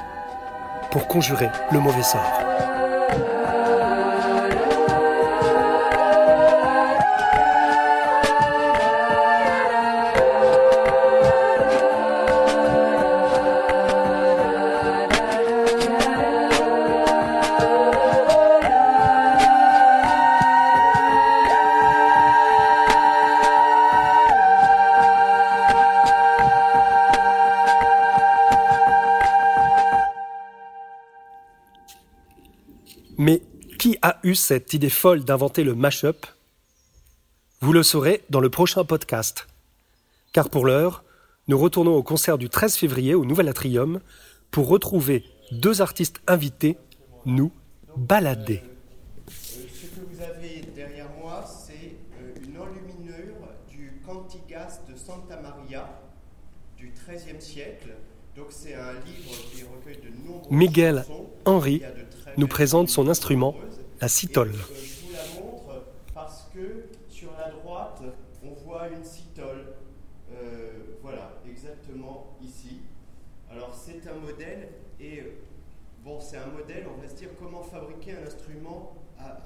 pour 0.90 1.08
conjurer 1.08 1.48
le 1.72 1.80
mauvais 1.80 2.02
sort. 2.02 2.71
Eu 34.24 34.34
cette 34.34 34.72
idée 34.74 34.90
folle 34.90 35.24
d'inventer 35.24 35.64
le 35.64 35.74
mash-up 35.74 36.26
Vous 37.60 37.72
le 37.72 37.82
saurez 37.82 38.22
dans 38.30 38.40
le 38.40 38.50
prochain 38.50 38.84
podcast. 38.84 39.48
Car 40.32 40.48
pour 40.48 40.64
l'heure, 40.64 41.04
nous 41.48 41.58
retournons 41.58 41.94
au 41.94 42.02
concert 42.02 42.38
du 42.38 42.48
13 42.48 42.76
février 42.76 43.14
au 43.14 43.24
Nouvel 43.24 43.48
Atrium 43.48 44.00
pour 44.50 44.68
retrouver 44.68 45.24
deux 45.50 45.82
artistes 45.82 46.20
invités 46.26 46.76
nous 47.26 47.52
balader. 47.96 48.62
Ce 49.28 49.86
que 49.86 50.00
vous 50.08 50.22
avez 50.22 50.62
derrière 50.74 51.08
moi, 51.20 51.44
c'est 51.46 51.96
une 52.42 52.56
enluminure 52.58 53.48
du 53.68 54.00
Cantigas 54.06 54.80
de 54.88 54.96
Santa 54.96 55.40
Maria 55.40 55.88
du 56.76 56.92
XIIIe 57.06 57.40
siècle. 57.40 57.90
Donc 58.36 58.46
c'est 58.50 58.74
un 58.74 58.92
livre 59.04 59.34
qui 59.52 59.62
recueille 59.62 60.02
de 60.02 60.26
nombreux 60.26 60.54
Miguel 60.54 61.04
chansons. 61.06 61.26
Henry 61.44 61.82
nous 62.36 62.48
présente 62.48 62.88
son 62.88 63.08
instrument. 63.08 63.54
La 64.02 64.08
citole. 64.08 64.52
Je 64.52 65.06
vous 65.06 65.12
la 65.12 65.40
montre 65.40 65.84
parce 66.12 66.50
que 66.52 66.86
sur 67.08 67.30
la 67.38 67.50
droite, 67.52 68.02
on 68.44 68.52
voit 68.64 68.88
une 68.88 69.04
citole. 69.04 69.74
Euh, 70.32 70.96
voilà, 71.02 71.34
exactement 71.48 72.36
ici. 72.42 72.80
Alors 73.48 73.72
c'est 73.72 74.08
un 74.08 74.14
modèle 74.14 74.70
et 74.98 75.20
euh, 75.20 75.34
bon, 76.02 76.18
c'est 76.20 76.36
un 76.36 76.48
modèle. 76.48 76.86
On 76.92 77.00
va 77.00 77.08
se 77.08 77.14
dire 77.14 77.28
comment 77.38 77.62
fabriquer 77.62 78.16
un 78.16 78.26
instrument 78.26 78.96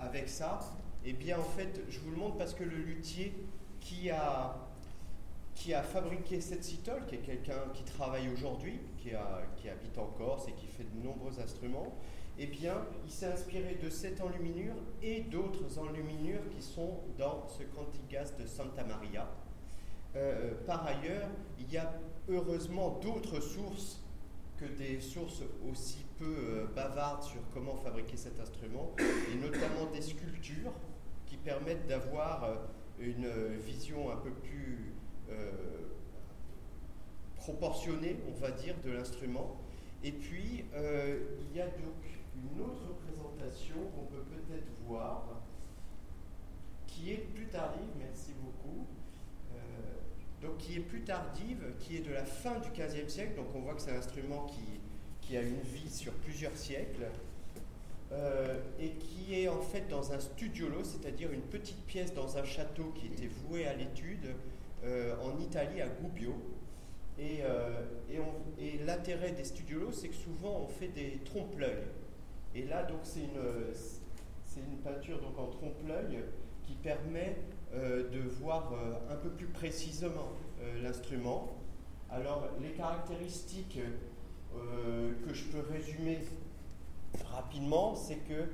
avec 0.00 0.26
ça. 0.26 0.58
Eh 1.04 1.12
bien, 1.12 1.38
en 1.38 1.42
fait, 1.42 1.82
je 1.90 2.00
vous 2.00 2.12
le 2.12 2.16
montre 2.16 2.38
parce 2.38 2.54
que 2.54 2.64
le 2.64 2.76
luthier 2.76 3.34
qui 3.80 4.08
a 4.10 4.56
qui 5.54 5.74
a 5.74 5.82
fabriqué 5.82 6.40
cette 6.40 6.64
citole, 6.64 7.04
qui 7.06 7.16
est 7.16 7.18
quelqu'un 7.18 7.60
qui 7.74 7.82
travaille 7.82 8.28
aujourd'hui, 8.30 8.78
qui, 8.98 9.10
qui 9.56 9.68
habite 9.68 9.98
en 9.98 10.06
Corse 10.18 10.48
et 10.48 10.52
qui 10.52 10.66
fait 10.66 10.84
de 10.84 11.02
nombreux 11.02 11.40
instruments, 11.40 11.94
eh 12.38 12.46
bien, 12.46 12.86
il 13.04 13.10
s'est 13.10 13.26
inspiré 13.26 13.78
de 13.82 13.88
cette 13.88 14.20
enluminure 14.20 14.74
et 15.02 15.22
d'autres 15.22 15.78
enluminures 15.78 16.48
qui 16.50 16.62
sont 16.62 17.00
dans 17.18 17.46
ce 17.48 17.62
Cantigas 17.62 18.32
de 18.38 18.46
Santa 18.46 18.84
Maria. 18.84 19.28
Euh, 20.14 20.52
par 20.66 20.86
ailleurs, 20.86 21.28
il 21.58 21.70
y 21.72 21.76
a 21.78 21.92
heureusement 22.28 22.98
d'autres 23.02 23.40
sources 23.40 24.02
que 24.58 24.64
des 24.64 25.00
sources 25.00 25.42
aussi 25.70 26.04
peu 26.18 26.24
euh, 26.24 26.66
bavardes 26.74 27.22
sur 27.22 27.40
comment 27.52 27.76
fabriquer 27.76 28.16
cet 28.16 28.40
instrument, 28.40 28.92
et 28.98 29.34
notamment 29.36 29.90
des 29.92 30.00
sculptures 30.00 30.72
qui 31.26 31.36
permettent 31.36 31.86
d'avoir 31.86 32.44
euh, 32.44 32.54
une 32.98 33.26
euh, 33.26 33.56
vision 33.60 34.10
un 34.10 34.16
peu 34.16 34.30
plus 34.30 34.94
euh, 35.30 35.50
proportionnée, 37.36 38.16
on 38.28 38.40
va 38.40 38.50
dire, 38.50 38.74
de 38.84 38.90
l'instrument. 38.90 39.60
Et 40.02 40.12
puis, 40.12 40.64
euh, 40.74 41.18
il 41.40 41.56
y 41.56 41.60
a 41.60 41.66
donc 41.66 42.15
une 42.36 42.60
autre 42.60 42.80
représentation 42.88 43.76
qu'on 43.94 44.06
peut 44.06 44.22
peut-être 44.22 44.72
voir, 44.86 45.24
qui 46.86 47.12
est 47.12 47.26
plus 47.34 47.46
tardive, 47.46 47.90
merci 47.98 48.32
beaucoup, 48.42 48.86
euh, 49.54 49.58
donc 50.40 50.58
qui 50.58 50.76
est 50.76 50.80
plus 50.80 51.02
tardive, 51.02 51.62
qui 51.80 51.96
est 51.96 52.00
de 52.00 52.12
la 52.12 52.24
fin 52.24 52.58
du 52.58 52.70
XVe 52.70 53.08
siècle, 53.08 53.36
donc 53.36 53.46
on 53.54 53.60
voit 53.60 53.74
que 53.74 53.82
c'est 53.82 53.92
un 53.92 53.98
instrument 53.98 54.46
qui, 54.46 55.36
a 55.36 55.42
une 55.42 55.60
vie 55.60 55.90
sur 55.90 56.12
plusieurs 56.12 56.56
siècles, 56.56 57.06
euh, 58.12 58.60
et 58.78 58.90
qui 58.90 59.40
est 59.40 59.48
en 59.48 59.60
fait 59.60 59.88
dans 59.88 60.12
un 60.12 60.20
studiolo, 60.20 60.84
c'est-à-dire 60.84 61.32
une 61.32 61.42
petite 61.42 61.84
pièce 61.86 62.14
dans 62.14 62.38
un 62.38 62.44
château 62.44 62.94
qui 62.94 63.08
était 63.08 63.26
voué 63.26 63.66
à 63.66 63.74
l'étude 63.74 64.28
euh, 64.84 65.16
en 65.20 65.40
Italie, 65.40 65.82
à 65.82 65.88
Gubbio. 65.88 66.32
Et, 67.18 67.40
et, 68.60 68.78
l'intérêt 68.84 69.32
des 69.32 69.44
studiolos, 69.44 69.92
c'est 69.92 70.08
que 70.08 70.14
souvent 70.14 70.60
on 70.60 70.68
fait 70.68 70.88
des 70.88 71.18
trompe-l'œil. 71.24 71.82
Et 72.56 72.64
là, 72.64 72.84
donc, 72.84 73.00
c'est 73.02 73.20
une, 73.20 74.78
peinture 74.82 75.20
donc, 75.20 75.38
en 75.38 75.48
trompe-l'œil 75.48 76.24
qui 76.62 76.72
permet 76.74 77.36
de 77.74 78.20
voir 78.40 78.72
un 79.10 79.16
peu 79.16 79.28
plus 79.28 79.48
précisément 79.48 80.30
l'instrument. 80.82 81.48
Alors, 82.08 82.48
les 82.62 82.70
caractéristiques 82.70 83.78
que 84.54 85.34
je 85.34 85.44
peux 85.44 85.60
résumer 85.70 86.20
rapidement, 87.30 87.94
c'est 87.94 88.16
que 88.26 88.48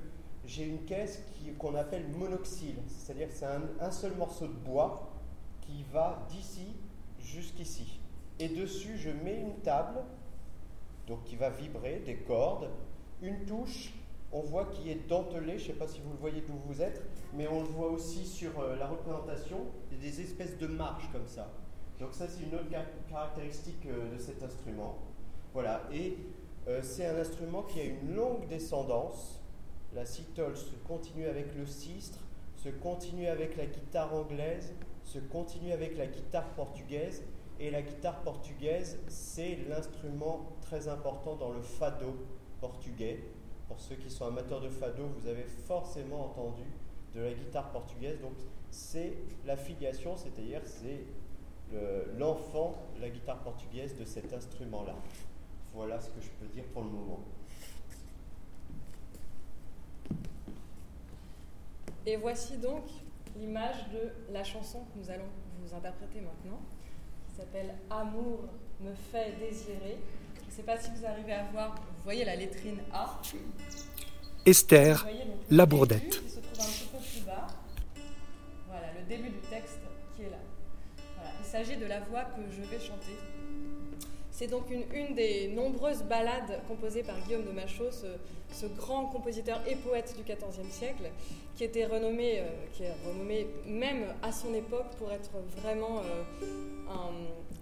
j'ai 0.45 0.65
une 0.65 0.85
caisse 0.85 1.23
qu'on 1.59 1.77
appelle 1.77 2.09
monoxyle, 2.09 2.77
c'est-à-dire 2.89 3.29
que 3.29 3.35
c'est 3.35 3.47
un, 3.81 3.91
seul 3.93 4.17
morceau 4.17 4.49
de 4.49 4.53
bois 4.53 5.13
qui 5.61 5.85
va 5.93 6.27
d'ici 6.29 6.75
jusqu'ici. 7.21 8.01
Et 8.41 8.49
dessus, 8.49 8.99
je 8.99 9.11
mets 9.11 9.41
une 9.41 9.61
table, 9.61 10.01
donc 11.07 11.23
qui 11.25 11.37
va 11.37 11.51
vibrer, 11.51 12.03
des 12.05 12.17
cordes, 12.17 12.69
une 13.23 13.45
touche, 13.45 13.93
on 14.33 14.41
voit 14.41 14.67
qui 14.67 14.91
est 14.91 15.09
dentelée, 15.09 15.59
je 15.59 15.65
ne 15.65 15.73
sais 15.73 15.79
pas 15.79 15.87
si 15.87 16.01
vous 16.01 16.11
le 16.11 16.19
voyez 16.19 16.43
d'où 16.43 16.55
vous 16.67 16.83
êtes, 16.83 17.03
mais 17.35 17.47
on 17.49 17.61
le 17.61 17.69
voit 17.69 17.91
aussi 17.91 18.27
sur 18.27 18.59
euh, 18.61 18.77
la 18.77 18.87
représentation, 18.87 19.59
des 20.01 20.21
espèces 20.21 20.59
de 20.59 20.67
marches 20.67 21.09
comme 21.13 21.27
ça. 21.27 21.51
Donc 22.01 22.15
ça, 22.15 22.27
c'est 22.29 22.43
une 22.43 22.55
autre 22.55 22.69
caractéristique 23.09 23.87
euh, 23.87 24.13
de 24.13 24.19
cet 24.19 24.43
instrument. 24.43 24.99
Voilà, 25.53 25.83
et 25.93 26.17
euh, 26.67 26.81
c'est 26.83 27.07
un 27.07 27.17
instrument 27.17 27.63
qui 27.63 27.81
a 27.81 27.85
une 27.85 28.15
longue 28.15 28.49
descendance. 28.49 29.41
La 29.95 30.07
citole 30.07 30.57
se 30.57 30.75
continue 30.89 31.27
avec 31.27 31.55
le 31.55 31.67
sistre, 31.67 32.19
se 32.57 32.71
continue 32.71 33.27
avec 33.27 33.57
la 33.57 33.67
guitare 33.67 34.15
anglaise, 34.15 34.73
se 35.05 35.19
continue 35.19 35.73
avec 35.73 35.97
la 35.97 36.07
guitare 36.07 36.49
portugaise. 36.55 37.23
Et 37.61 37.71
la 37.71 37.83
guitare 37.83 38.23
portugaise, 38.23 38.99
c'est 39.07 39.59
l'instrument 39.69 40.47
très 40.63 40.89
important 40.89 41.37
dans 41.37 41.53
le 41.53 41.61
fado 41.61 42.17
portugais. 42.63 43.23
Pour 43.69 43.81
ceux 43.81 43.97
qui 43.97 44.11
sont 44.11 44.27
amateurs 44.27 44.61
de 44.61 44.69
fado, 44.71 45.05
vous 45.19 45.27
avez 45.27 45.43
forcément 45.43 46.27
entendu 46.27 46.65
de 47.15 47.21
la 47.21 47.33
guitare 47.33 47.71
portugaise. 47.71 48.21
Donc 48.21 48.35
c'est 48.71 49.15
la 49.45 49.57
filiation, 49.57 50.17
c'est-à-dire 50.17 50.63
c'est 50.65 51.05
l'enfant, 52.19 52.75
la 53.01 53.09
guitare 53.11 53.41
portugaise 53.43 53.99
de 53.99 54.05
cet 54.05 54.33
instrument-là. 54.33 54.95
Voilà 55.75 55.99
ce 56.01 56.11
que 56.11 56.21
je 56.21 56.29
peux 56.39 56.47
dire 56.47 56.65
pour 56.73 56.83
le 56.83 56.91
moment. 56.91 57.21
Et 62.05 62.17
voici 62.17 62.59
donc 62.59 62.85
l'image 63.37 63.89
de 63.91 64.33
la 64.33 64.45
chanson 64.45 64.81
que 64.81 64.99
nous 64.99 65.11
allons 65.11 65.31
vous 65.63 65.75
interpréter 65.75 66.21
maintenant, 66.21 66.61
qui 67.27 67.37
s'appelle 67.37 67.75
Amour 67.89 68.41
me 68.81 68.93
fait 68.93 69.33
désirer. 69.39 69.97
Je 70.43 70.47
ne 70.47 70.51
sais 70.51 70.63
pas 70.65 70.79
si 70.79 70.91
vous 70.91 71.07
arrivez 71.07 71.33
à 71.33 71.45
voir, 71.53 71.75
vous 72.03 72.07
voyez 72.07 72.25
la 72.25 72.35
lettrine 72.35 72.81
A. 72.93 73.21
Esther, 74.45 75.07
la 75.51 75.67
bourdette. 75.67 76.21
Qui 76.21 76.31
se 76.31 76.41
trouve 76.41 76.59
un 76.59 76.69
petit 76.69 76.89
peu 76.91 76.99
plus 76.99 77.21
bas. 77.25 77.47
Voilà, 78.67 78.89
le 78.99 79.07
début 79.07 79.29
du 79.29 79.39
texte 79.49 79.79
qui 80.17 80.23
est 80.23 80.31
là. 80.31 80.39
Il 81.39 81.47
s'agit 81.47 81.77
de 81.77 81.87
la 81.87 82.01
voix 82.01 82.25
que 82.25 82.41
je 82.51 82.63
vais 82.63 82.85
chanter. 82.85 83.17
C'est 84.33 84.49
donc 84.49 84.65
une, 84.69 85.15
des 85.15 85.47
nombreuses 85.47 86.03
ballades 86.03 86.61
composées 86.67 87.05
par 87.05 87.21
Guillaume 87.21 87.45
de 87.45 87.53
Machaut, 87.53 87.93
ce, 87.93 88.67
grand 88.67 89.07
compositeur 89.07 89.61
et 89.69 89.77
poète 89.77 90.17
du 90.17 90.25
XIVe 90.25 90.73
siècle, 90.73 91.09
qui 91.55 91.63
était 91.63 91.87
renommé, 91.87 92.41
euh, 92.41 92.49
qui 92.73 92.83
est 92.83 92.95
renommé 93.07 93.47
même 93.65 94.07
à 94.23 94.33
son 94.33 94.53
époque 94.55 94.91
pour 94.99 95.13
être 95.13 95.31
vraiment 95.57 96.01
euh, 96.01 96.91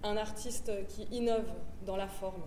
un, 0.03 0.17
artiste 0.17 0.71
qui 0.87 1.03
innove 1.15 1.45
dans 1.85 1.95
la 1.95 2.07
forme. 2.07 2.41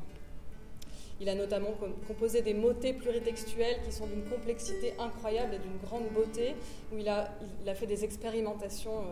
Il 1.20 1.29
a 1.29 1.35
notamment 1.35 1.70
composé 2.09 2.42
des 2.42 2.55
motets 2.55 2.92
pluritextuels 2.92 3.81
qui 3.85 3.92
sont 3.92 4.07
d'une 4.07 4.24
complexité 4.24 4.94
incroyable 4.98 5.55
et 5.55 5.59
d'une 5.59 5.79
grande 5.79 6.09
beauté, 6.09 6.55
où 6.92 6.98
il 6.98 7.09
a, 7.09 7.29
fait 7.74 7.87
des 7.87 8.05
expérimentations 8.05 9.03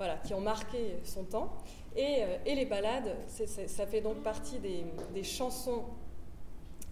euh, 0.00 0.14
qui 0.24 0.34
ont 0.34 0.40
marqué 0.40 0.96
son 1.04 1.24
temps. 1.24 1.52
Euh, 1.96 2.38
et, 2.46 2.54
les 2.54 2.64
ballades, 2.64 3.16
ça 3.28 3.86
fait 3.86 4.00
donc 4.00 4.22
partie 4.22 4.58
des, 4.58 5.22
chansons 5.22 5.84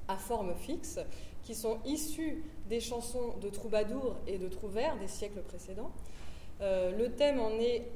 à 0.09 0.17
forme 0.17 0.55
fixe 0.55 0.99
qui 1.43 1.55
sont 1.55 1.79
issues 1.85 2.45
des 2.69 2.81
chansons 2.81 3.35
de 3.41 3.49
troubadours 3.49 4.17
et 4.27 4.39
de 4.39 4.49
trouvères 4.49 4.97
des 4.99 5.09
siècles 5.09 5.41
précédents. 5.41 5.91
Euh, 6.61 6.97
le 6.97 7.13
thème 7.13 7.41
en 7.41 7.51
est 7.53 7.87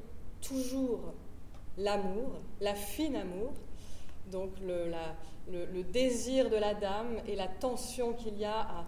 toujours 0.41 1.13
l'amour, 1.77 2.31
la 2.59 2.73
fine 2.73 3.15
amour, 3.15 3.53
donc 4.31 4.51
le, 4.61 5.83
désir 5.83 6.49
de 6.49 6.55
la 6.55 6.73
dame 6.73 7.17
et 7.27 7.35
la 7.35 7.47
tension 7.47 8.13
qu'il 8.13 8.37
y 8.37 8.45
a 8.45 8.85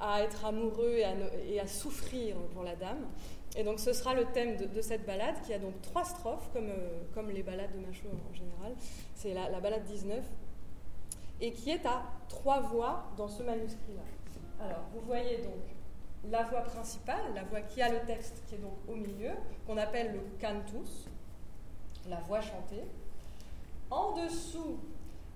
à, 0.00 0.22
être 0.22 0.44
amoureux 0.44 0.98
et 1.46 1.60
à, 1.60 1.66
souffrir 1.66 2.36
pour 2.52 2.62
la 2.62 2.76
dame. 2.76 3.06
Et 3.56 3.62
donc 3.62 3.78
ce 3.78 3.92
sera 3.92 4.14
le 4.14 4.24
thème 4.26 4.56
de, 4.56 4.80
cette 4.80 5.06
balade 5.06 5.36
qui 5.46 5.54
a 5.54 5.58
donc 5.58 5.80
trois 5.82 6.04
strophes, 6.04 6.50
comme, 6.52 6.68
euh, 6.68 7.02
comme 7.14 7.30
les 7.30 7.44
balades 7.44 7.72
de 7.72 7.86
Machaut 7.86 8.08
en 8.08 8.34
général. 8.34 8.74
C'est 9.14 9.32
la, 9.32 9.48
la, 9.48 9.60
balade 9.60 9.84
19, 9.84 10.24
et 11.40 11.52
qui 11.52 11.70
est 11.70 11.86
à 11.86 12.02
trois 12.28 12.60
voix 12.60 13.04
dans 13.16 13.28
ce 13.28 13.44
manuscrit-là. 13.44 14.02
Alors 14.60 14.84
vous 14.92 15.00
voyez 15.02 15.38
donc 15.38 15.62
la 16.30 16.42
voix 16.44 16.62
principale, 16.62 17.34
la 17.34 17.44
voix 17.44 17.60
qui 17.60 17.82
a 17.82 17.90
le 17.90 18.00
texte 18.06 18.42
qui 18.48 18.56
est 18.56 18.58
donc 18.58 18.76
au 18.88 18.94
milieu, 18.94 19.30
qu'on 19.66 19.76
appelle 19.76 20.12
le 20.12 20.20
cantus, 20.40 21.08
la 22.08 22.20
voix 22.20 22.40
chantée. 22.40 22.84
En 23.94 24.10
dessous, 24.10 24.80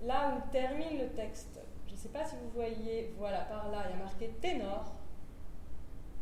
là 0.03 0.35
où 0.37 0.51
termine 0.51 0.99
le 0.99 1.11
texte, 1.11 1.61
je 1.87 1.93
ne 1.93 1.97
sais 1.97 2.09
pas 2.09 2.25
si 2.25 2.35
vous 2.35 2.51
voyez, 2.53 3.15
voilà, 3.17 3.43
par 3.43 3.71
là, 3.71 3.85
il 3.87 3.97
y 3.97 4.01
a 4.01 4.03
marqué 4.03 4.31
ténor, 4.41 4.97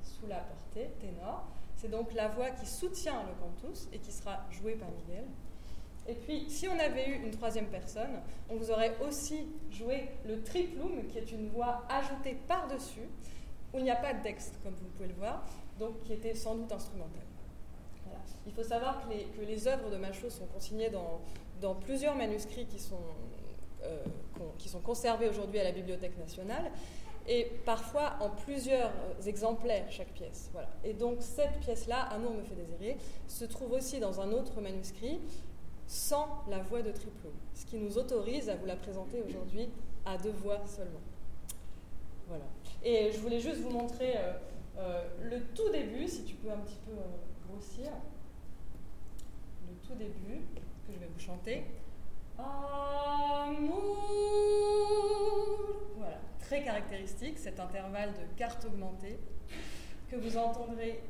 sous 0.03 0.27
la 0.27 0.40
portée, 0.40 0.90
ténor. 1.01 1.46
C'est 1.77 1.88
donc 1.88 2.12
la 2.12 2.29
voix 2.29 2.51
qui 2.51 2.66
soutient 2.66 3.22
le 3.22 3.33
cantus 3.40 3.88
et 3.90 3.99
qui 3.99 4.12
sera 4.12 4.44
jouée 4.51 4.75
par 4.75 4.90
Miguel. 4.90 5.25
Et 6.07 6.12
puis, 6.12 6.51
si 6.51 6.68
on 6.68 6.79
avait 6.79 7.09
eu 7.09 7.25
une 7.25 7.31
troisième 7.31 7.68
personne, 7.68 8.20
on 8.51 8.57
vous 8.57 8.70
aurait 8.70 8.94
aussi 9.01 9.46
joué 9.70 10.11
le 10.27 10.42
triplum, 10.42 11.07
qui 11.07 11.16
est 11.16 11.33
une 11.33 11.49
voix 11.49 11.85
ajoutée 11.88 12.37
par-dessus, 12.46 13.09
où 13.72 13.79
il 13.79 13.85
n'y 13.85 13.90
a 13.90 13.96
pas 13.96 14.12
de 14.12 14.22
texte, 14.22 14.61
comme 14.62 14.75
vous 14.75 14.88
pouvez 14.88 15.09
le 15.09 15.14
voir, 15.14 15.42
donc 15.79 16.03
qui 16.05 16.12
était 16.12 16.35
sans 16.35 16.55
doute 16.57 16.70
instrumentale. 16.70 17.22
Il 18.46 18.53
faut 18.53 18.62
savoir 18.62 19.03
que 19.03 19.12
les, 19.12 19.25
que 19.25 19.40
les, 19.40 19.66
œuvres 19.66 19.90
de 19.90 19.96
Machaut 19.96 20.31
sont 20.31 20.46
consignées 20.46 20.88
dans, 20.88 21.20
dans 21.60 21.74
plusieurs 21.74 22.14
manuscrits 22.14 22.66
qui 22.66 22.78
sont, 22.78 23.00
euh, 23.82 23.98
qui 24.58 24.68
sont 24.68 24.80
conservés 24.80 25.28
aujourd'hui 25.28 25.58
à 25.60 25.64
la 25.64 25.72
Bibliothèque 25.72 26.18
nationale 26.18 26.70
et 27.28 27.50
parfois 27.64 28.16
en 28.20 28.30
plusieurs 28.30 28.92
exemplaires 29.26 29.90
chaque 29.90 30.12
pièce. 30.12 30.50
Voilà. 30.52 30.68
Et 30.84 30.92
donc 30.92 31.18
cette 31.20 31.58
pièce-là, 31.60 32.02
Amour 32.12 32.34
me 32.34 32.42
fait 32.42 32.54
désirer, 32.54 32.98
se 33.26 33.44
trouve 33.44 33.72
aussi 33.72 33.98
dans 33.98 34.20
un 34.20 34.32
autre 34.32 34.60
manuscrit 34.60 35.18
sans 35.86 36.28
la 36.48 36.58
voix 36.58 36.82
de 36.82 36.90
Triplot, 36.90 37.32
ce 37.54 37.64
qui 37.66 37.78
nous 37.78 37.98
autorise 37.98 38.48
à 38.48 38.56
vous 38.56 38.66
la 38.66 38.76
présenter 38.76 39.22
aujourd'hui 39.22 39.68
à 40.04 40.16
deux 40.18 40.30
voix 40.30 40.60
seulement. 40.66 41.00
Voilà. 42.28 42.44
Et 42.82 43.12
je 43.12 43.18
voulais 43.18 43.40
juste 43.40 43.60
vous 43.60 43.70
montrer 43.70 44.16
euh, 44.16 44.32
euh, 44.78 45.04
le 45.22 45.40
tout 45.54 45.68
début, 45.70 46.08
si 46.08 46.24
tu 46.24 46.34
peux 46.36 46.50
un 46.50 46.58
petit 46.58 46.78
peu 46.84 46.92
euh, 46.92 47.48
grossir. 47.48 47.92
Le 49.68 49.74
tout 49.86 49.94
début 49.94 50.42
que 50.87 50.92
je 50.94 50.99
vais 50.99 51.11
vous 51.12 51.20
chanter. 51.20 51.64
Amour. 52.38 53.96
Voilà 55.96 56.18
très 56.46 56.62
caractéristique, 56.62 57.38
cet 57.38 57.59
intervalle 57.59 58.12
de 58.12 58.38
carte 58.38 58.64
augmentée, 58.64 59.18
que 60.11 60.16
vous 60.16 60.37
entendrez 60.37 61.03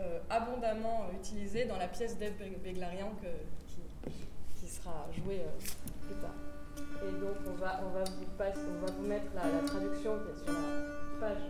euh, 0.00 0.20
abondamment 0.30 1.06
utilisé 1.12 1.64
dans 1.64 1.76
la 1.76 1.88
pièce 1.88 2.16
d'Eve 2.18 2.34
Beglarian 2.62 3.12
qui, 3.20 4.68
sera 4.68 5.06
jouée 5.12 5.40
euh, 5.40 6.06
plus 6.06 6.16
tard. 6.16 6.34
Et 6.76 7.12
donc 7.20 7.36
on 7.46 7.52
va, 7.52 7.80
on 7.86 7.90
va, 7.90 8.02
vous, 8.02 8.26
on 8.36 8.84
va 8.84 8.92
vous 8.92 9.06
mettre 9.06 9.26
la, 9.32 9.42
traduction 9.64 10.18
qui 10.18 10.30
est 10.32 10.44
sur 10.44 10.52
la 10.52 11.20
page 11.20 11.42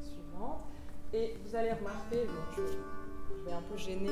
suivante. 0.00 0.60
Et 1.12 1.34
vous 1.44 1.56
allez 1.56 1.72
remarquer, 1.72 2.26
je, 2.56 2.62
vais 3.44 3.52
un 3.52 3.62
peu 3.62 3.76
gêner 3.76 4.10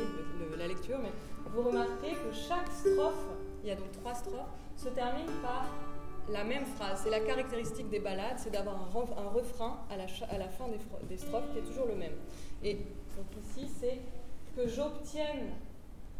la 0.56 0.66
lecture, 0.66 0.98
mais 1.02 1.10
vous 1.50 1.62
remarquez 1.62 2.12
que 2.12 2.32
chaque 2.32 2.68
strophe, 2.68 3.26
il 3.62 3.68
y 3.68 3.72
a 3.72 3.76
donc 3.76 3.90
trois 3.92 4.14
strophes, 4.14 4.50
se 4.76 4.88
termine 4.88 5.26
par 5.42 5.66
la 6.30 6.44
même 6.44 6.64
phrase. 6.64 7.00
C'est 7.04 7.10
la 7.10 7.20
caractéristique 7.20 7.88
des 7.90 8.00
ballades, 8.00 8.38
c'est 8.38 8.50
d'avoir 8.50 8.76
un, 8.76 8.90
ref- 8.98 9.16
un 9.18 9.28
refrain 9.28 9.78
à 9.90 9.96
la, 9.96 10.04
à 10.30 10.38
la 10.38 10.48
fin 10.48 10.68
des, 10.68 10.78
des 11.08 11.16
strophes 11.18 11.50
qui 11.52 11.58
est 11.58 11.62
toujours 11.62 11.86
le 11.86 11.96
même. 11.96 12.14
Et 12.62 12.74
donc 12.74 13.26
ici, 13.42 13.68
c'est 13.80 13.98
que 14.56 14.66
j'obtienne, 14.66 15.50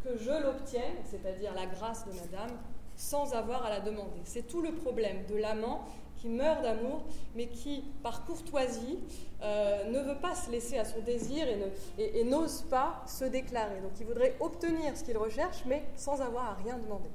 que 0.03 0.15
je 0.17 0.31
l'obtienne, 0.43 0.95
c'est-à-dire 1.03 1.53
la 1.53 1.65
grâce 1.65 2.05
de 2.05 2.11
madame, 2.13 2.57
sans 2.95 3.33
avoir 3.33 3.65
à 3.65 3.69
la 3.69 3.79
demander. 3.79 4.21
C'est 4.23 4.47
tout 4.47 4.61
le 4.61 4.71
problème 4.71 5.25
de 5.27 5.35
l'amant 5.35 5.85
qui 6.25 6.29
meurt 6.31 6.63
d'amour, 6.63 7.03
mais 7.35 7.45
qui, 7.47 7.83
par 8.01 8.25
courtoisie, 8.25 8.97
euh, 9.43 9.91
ne 9.91 9.99
veut 9.99 10.19
pas 10.19 10.33
se 10.33 10.49
laisser 10.49 10.79
à 10.79 10.85
son 10.85 10.99
désir 11.01 11.45
et, 11.99 12.23
n'ose 12.23 12.63
pas 12.63 13.03
se 13.05 13.25
déclarer. 13.25 13.79
Donc 13.81 13.91
il 13.99 14.07
voudrait 14.07 14.35
obtenir 14.39 14.97
ce 14.97 15.03
qu'il 15.03 15.17
recherche, 15.17 15.63
mais 15.67 15.83
sans 15.95 16.21
avoir 16.21 16.45
à 16.45 16.53
rien 16.55 16.79
demander. 16.79 17.09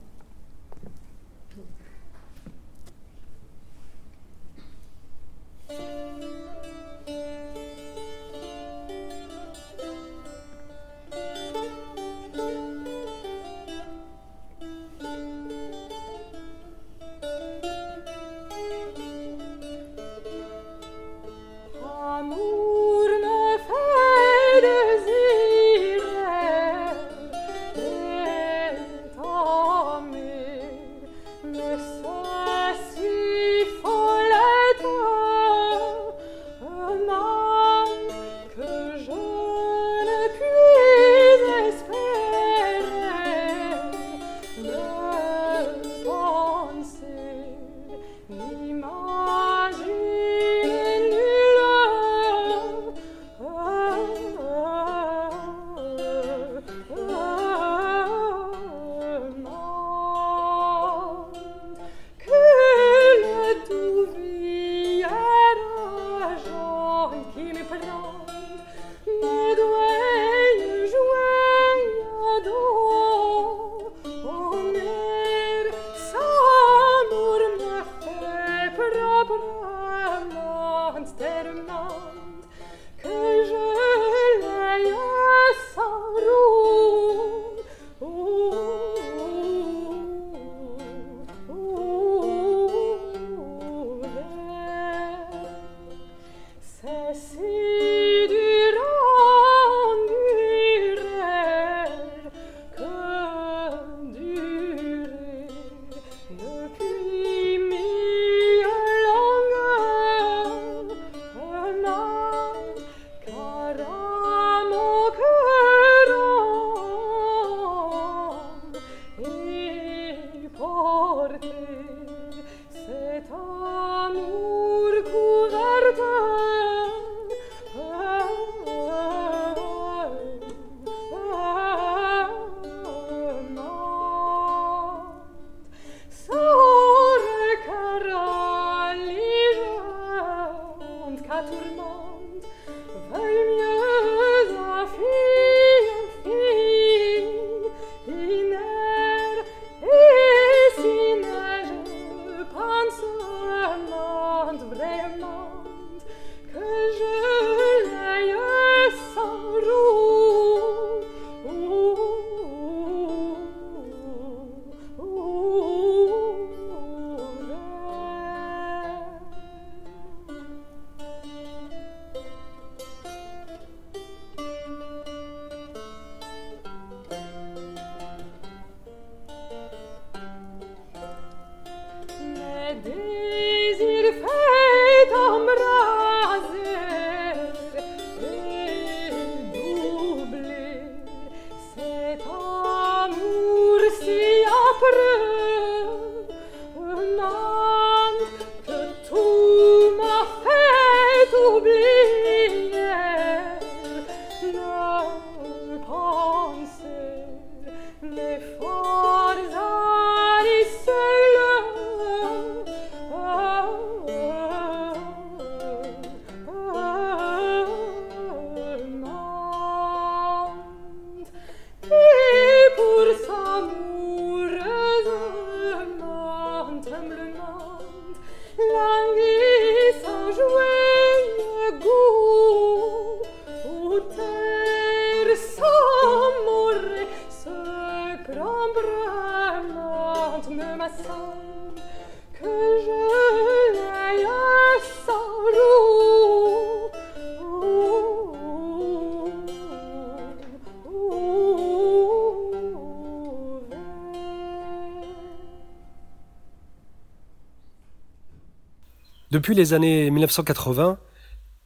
Depuis 259.40 259.54
les 259.54 259.72
années 259.72 260.10
1980, 260.10 260.98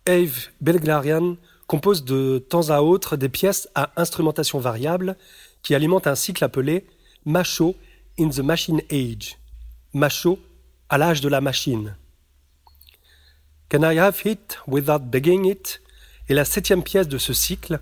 Ave 0.06 0.50
Belglarian 0.60 1.36
compose 1.66 2.04
de 2.04 2.38
temps 2.38 2.70
à 2.70 2.82
autre 2.82 3.16
des 3.16 3.28
pièces 3.28 3.68
à 3.74 3.90
instrumentation 3.96 4.60
variable 4.60 5.16
qui 5.60 5.74
alimentent 5.74 6.06
un 6.06 6.14
cycle 6.14 6.44
appelé 6.44 6.86
Macho 7.24 7.74
in 8.16 8.28
the 8.28 8.38
Machine 8.38 8.80
Age. 8.92 9.38
Macho 9.92 10.38
à 10.88 10.98
l'âge 10.98 11.20
de 11.20 11.28
la 11.28 11.40
machine. 11.40 11.96
Can 13.68 13.82
I 13.82 13.98
Have 13.98 14.22
It 14.24 14.60
Without 14.68 15.00
Begging 15.00 15.44
It 15.44 15.82
est 16.28 16.34
la 16.34 16.44
septième 16.44 16.84
pièce 16.84 17.08
de 17.08 17.18
ce 17.18 17.32
cycle 17.32 17.80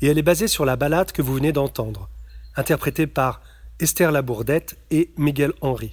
et 0.00 0.06
elle 0.06 0.18
est 0.18 0.22
basée 0.22 0.46
sur 0.46 0.64
la 0.64 0.76
ballade 0.76 1.10
que 1.10 1.22
vous 1.22 1.34
venez 1.34 1.50
d'entendre, 1.50 2.08
interprétée 2.54 3.08
par 3.08 3.42
Esther 3.80 4.12
Labourdette 4.12 4.76
et 4.92 5.10
Miguel 5.16 5.54
Henry. 5.60 5.90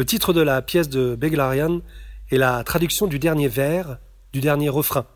Le 0.00 0.06
titre 0.06 0.32
de 0.32 0.40
la 0.40 0.62
pièce 0.62 0.88
de 0.88 1.14
Beglarian 1.14 1.82
est 2.30 2.38
la 2.38 2.64
traduction 2.64 3.06
du 3.06 3.18
dernier 3.18 3.48
vers, 3.48 3.98
du 4.32 4.40
dernier 4.40 4.70
refrain, 4.70 5.06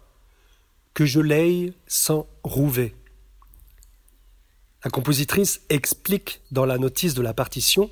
que 0.93 1.07
je 1.07 1.21
l'aille 1.21 1.73
sans 1.87 2.27
rouver. 2.43 2.95
La 4.85 4.91
compositrice 4.91 5.63
explique 5.71 6.43
dans 6.51 6.67
la 6.67 6.77
notice 6.77 7.15
de 7.15 7.23
la 7.23 7.33
partition 7.33 7.91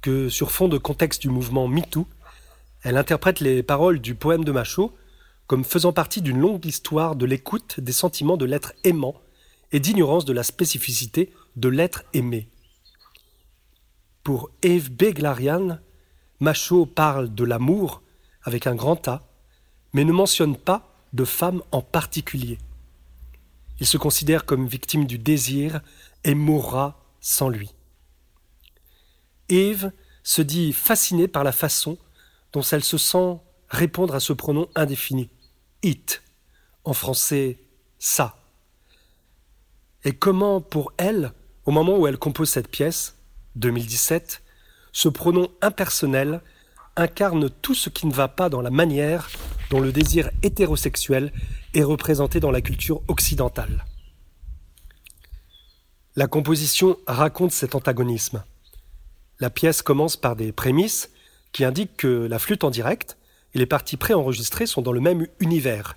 que, 0.00 0.28
sur 0.28 0.52
fond 0.52 0.68
de 0.68 0.78
contexte 0.78 1.22
du 1.22 1.28
mouvement 1.28 1.66
MeToo, 1.66 2.06
elle 2.84 2.98
interprète 2.98 3.40
les 3.40 3.64
paroles 3.64 3.98
du 3.98 4.14
poème 4.14 4.44
de 4.44 4.52
Machaut 4.52 4.96
comme 5.48 5.64
faisant 5.64 5.92
partie 5.92 6.22
d'une 6.22 6.38
longue 6.38 6.66
histoire 6.66 7.16
de 7.16 7.26
l'écoute 7.26 7.80
des 7.80 7.90
sentiments 7.90 8.36
de 8.36 8.44
l'être 8.44 8.74
aimant 8.84 9.20
et 9.72 9.80
d'ignorance 9.80 10.24
de 10.24 10.32
la 10.32 10.44
spécificité 10.44 11.32
de 11.56 11.68
l'être 11.68 12.04
aimé. 12.12 12.48
Pour 14.22 14.50
Eve 14.62 14.92
Beglarian, 14.92 15.80
Machaut 16.40 16.86
parle 16.86 17.34
de 17.34 17.44
l'amour 17.44 18.02
avec 18.42 18.66
un 18.66 18.74
grand 18.74 19.08
A, 19.08 19.26
mais 19.92 20.04
ne 20.04 20.12
mentionne 20.12 20.56
pas 20.56 20.94
de 21.12 21.24
femme 21.24 21.62
en 21.72 21.80
particulier. 21.80 22.58
Il 23.80 23.86
se 23.86 23.96
considère 23.96 24.44
comme 24.44 24.66
victime 24.66 25.06
du 25.06 25.18
désir 25.18 25.80
et 26.24 26.34
mourra 26.34 27.00
sans 27.20 27.48
lui. 27.48 27.70
Eve 29.48 29.92
se 30.22 30.42
dit 30.42 30.72
fascinée 30.72 31.28
par 31.28 31.44
la 31.44 31.52
façon 31.52 31.98
dont 32.52 32.62
elle 32.62 32.84
se 32.84 32.98
sent 32.98 33.38
répondre 33.68 34.14
à 34.14 34.20
ce 34.20 34.32
pronom 34.32 34.68
indéfini, 34.74 35.30
it, 35.82 36.22
en 36.84 36.92
français 36.92 37.58
ça. 37.98 38.36
Et 40.04 40.12
comment 40.12 40.60
pour 40.60 40.92
elle, 40.96 41.32
au 41.64 41.70
moment 41.70 41.98
où 41.98 42.06
elle 42.06 42.18
compose 42.18 42.50
cette 42.50 42.70
pièce, 42.70 43.16
2017, 43.56 44.42
ce 44.96 45.10
pronom 45.10 45.48
impersonnel 45.60 46.40
incarne 46.96 47.50
tout 47.50 47.74
ce 47.74 47.90
qui 47.90 48.06
ne 48.06 48.14
va 48.14 48.28
pas 48.28 48.48
dans 48.48 48.62
la 48.62 48.70
manière 48.70 49.28
dont 49.68 49.78
le 49.78 49.92
désir 49.92 50.30
hétérosexuel 50.42 51.34
est 51.74 51.82
représenté 51.82 52.40
dans 52.40 52.50
la 52.50 52.62
culture 52.62 53.02
occidentale. 53.06 53.84
La 56.14 56.28
composition 56.28 56.96
raconte 57.06 57.52
cet 57.52 57.74
antagonisme. 57.74 58.42
La 59.38 59.50
pièce 59.50 59.82
commence 59.82 60.16
par 60.16 60.34
des 60.34 60.50
prémices 60.50 61.10
qui 61.52 61.66
indiquent 61.66 61.98
que 61.98 62.26
la 62.26 62.38
flûte 62.38 62.64
en 62.64 62.70
direct 62.70 63.18
et 63.52 63.58
les 63.58 63.66
parties 63.66 63.98
préenregistrées 63.98 64.64
sont 64.64 64.80
dans 64.80 64.92
le 64.92 65.00
même 65.00 65.26
univers. 65.40 65.94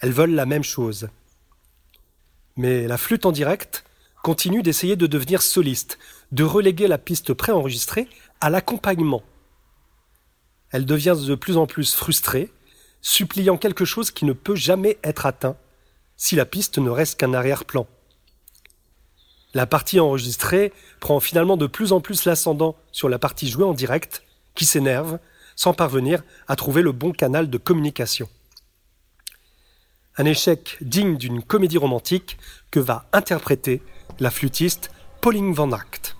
Elles 0.00 0.10
veulent 0.10 0.34
la 0.34 0.46
même 0.46 0.64
chose. 0.64 1.10
Mais 2.56 2.88
la 2.88 2.98
flûte 2.98 3.24
en 3.24 3.30
direct 3.30 3.84
continue 4.24 4.64
d'essayer 4.64 4.96
de 4.96 5.06
devenir 5.06 5.42
soliste, 5.42 5.96
de 6.32 6.44
reléguer 6.44 6.88
la 6.88 6.98
piste 6.98 7.32
préenregistrée 7.32 8.08
à 8.40 8.50
l'accompagnement. 8.50 9.22
Elle 10.70 10.86
devient 10.86 11.16
de 11.18 11.34
plus 11.34 11.56
en 11.56 11.66
plus 11.66 11.94
frustrée, 11.94 12.52
suppliant 13.00 13.56
quelque 13.56 13.84
chose 13.84 14.10
qui 14.10 14.24
ne 14.24 14.32
peut 14.32 14.56
jamais 14.56 14.98
être 15.04 15.26
atteint 15.26 15.56
si 16.16 16.34
la 16.34 16.46
piste 16.46 16.78
ne 16.78 16.90
reste 16.90 17.18
qu'un 17.18 17.34
arrière-plan. 17.34 17.86
La 19.54 19.66
partie 19.66 20.00
enregistrée 20.00 20.72
prend 21.00 21.20
finalement 21.20 21.56
de 21.56 21.66
plus 21.66 21.92
en 21.92 22.00
plus 22.00 22.24
l'ascendant 22.24 22.76
sur 22.92 23.08
la 23.08 23.18
partie 23.18 23.48
jouée 23.48 23.64
en 23.64 23.74
direct, 23.74 24.22
qui 24.54 24.66
s'énerve, 24.66 25.18
sans 25.54 25.72
parvenir 25.72 26.22
à 26.48 26.56
trouver 26.56 26.82
le 26.82 26.92
bon 26.92 27.12
canal 27.12 27.48
de 27.48 27.58
communication. 27.58 28.28
Un 30.18 30.24
échec 30.24 30.76
digne 30.80 31.16
d'une 31.16 31.42
comédie 31.42 31.78
romantique 31.78 32.38
que 32.70 32.80
va 32.80 33.06
interpréter 33.12 33.82
la 34.18 34.30
flûtiste 34.30 34.90
Pauline 35.20 35.52
Van 35.52 35.72
Act. 35.72 36.15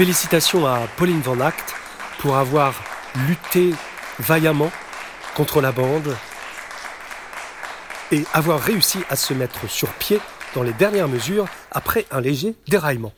Félicitations 0.00 0.66
à 0.66 0.80
Pauline 0.96 1.20
Van 1.20 1.38
Act 1.40 1.74
pour 2.20 2.38
avoir 2.38 2.72
lutté 3.28 3.74
vaillamment 4.18 4.72
contre 5.36 5.60
la 5.60 5.72
bande 5.72 6.16
et 8.10 8.24
avoir 8.32 8.60
réussi 8.60 9.00
à 9.10 9.16
se 9.16 9.34
mettre 9.34 9.68
sur 9.68 9.90
pied 9.90 10.18
dans 10.54 10.62
les 10.62 10.72
dernières 10.72 11.06
mesures 11.06 11.48
après 11.70 12.06
un 12.10 12.22
léger 12.22 12.54
déraillement. 12.66 13.12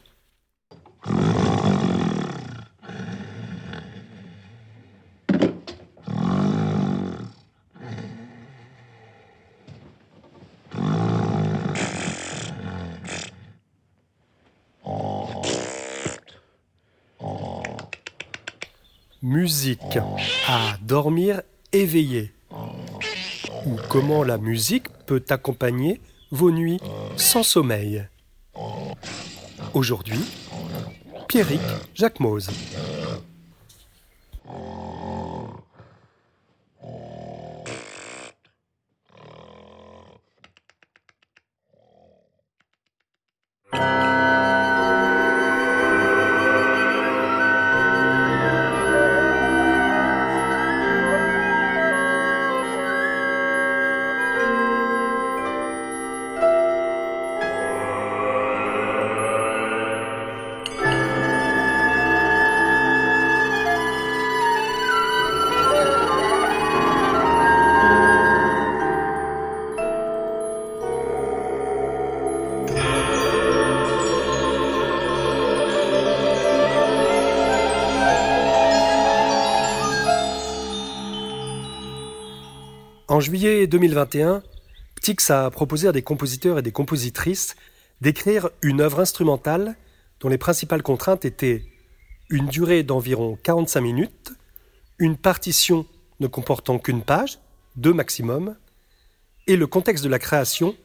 Musique 19.24 19.99
à 20.49 20.76
dormir 20.93 21.40
éveillé. 21.72 22.34
Ou 23.64 23.76
comment 23.88 24.24
la 24.24 24.36
musique 24.36 24.90
peut 25.07 25.24
accompagner 25.30 26.03
vos 26.30 26.51
nuits 26.51 26.80
sans 27.16 27.43
sommeil. 27.43 28.07
Aujourd'hui, 29.72 30.20
Pierrick 31.28 31.62
Jacques 31.95 32.20
juillet 83.23 83.66
2021, 83.66 84.43
Ptix 84.97 85.31
a 85.31 85.51
proposé 85.51 85.89
à 85.89 85.93
des 85.93 86.03
compositeurs 86.03 86.59
et 86.59 86.62
des 86.62 86.73
compositrices 86.73 87.57
d'écrire 88.01 88.51
une 88.62 88.81
œuvre 88.81 89.01
instrumentale 89.01 89.77
dont 90.20 90.29
les 90.29 90.39
principales 90.39 90.83
contraintes 90.83 91.25
étaient 91.25 91.64
une 92.29 92.47
durée 92.47 92.83
d'environ 92.83 93.39
45 93.43 93.81
minutes, 93.81 94.33
une 94.99 95.16
partition 95.16 95.87
ne 96.20 96.27
comportant 96.27 96.79
qu'une 96.79 97.03
page, 97.03 97.39
deux 97.77 97.93
maximum, 97.93 98.57
et 99.47 99.57
le 99.57 99.66
contexte 99.66 100.05
de 100.05 100.09
la 100.09 100.18
création, 100.18 100.77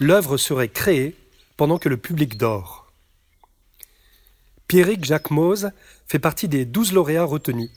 l'œuvre 0.00 0.36
serait 0.36 0.68
créée 0.68 1.16
pendant 1.56 1.78
que 1.78 1.88
le 1.88 1.96
public 1.96 2.36
dort. 2.36 2.92
Pierrick 4.66 5.04
Jacques 5.04 5.30
Mose 5.30 5.70
fait 6.06 6.18
partie 6.18 6.48
des 6.48 6.64
douze 6.64 6.92
lauréats 6.92 7.24
retenus, 7.24 7.70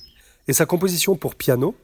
et 0.47 0.53
sa 0.53 0.66
composition 0.66 1.16
pour 1.16 1.36
piano, 1.36 1.76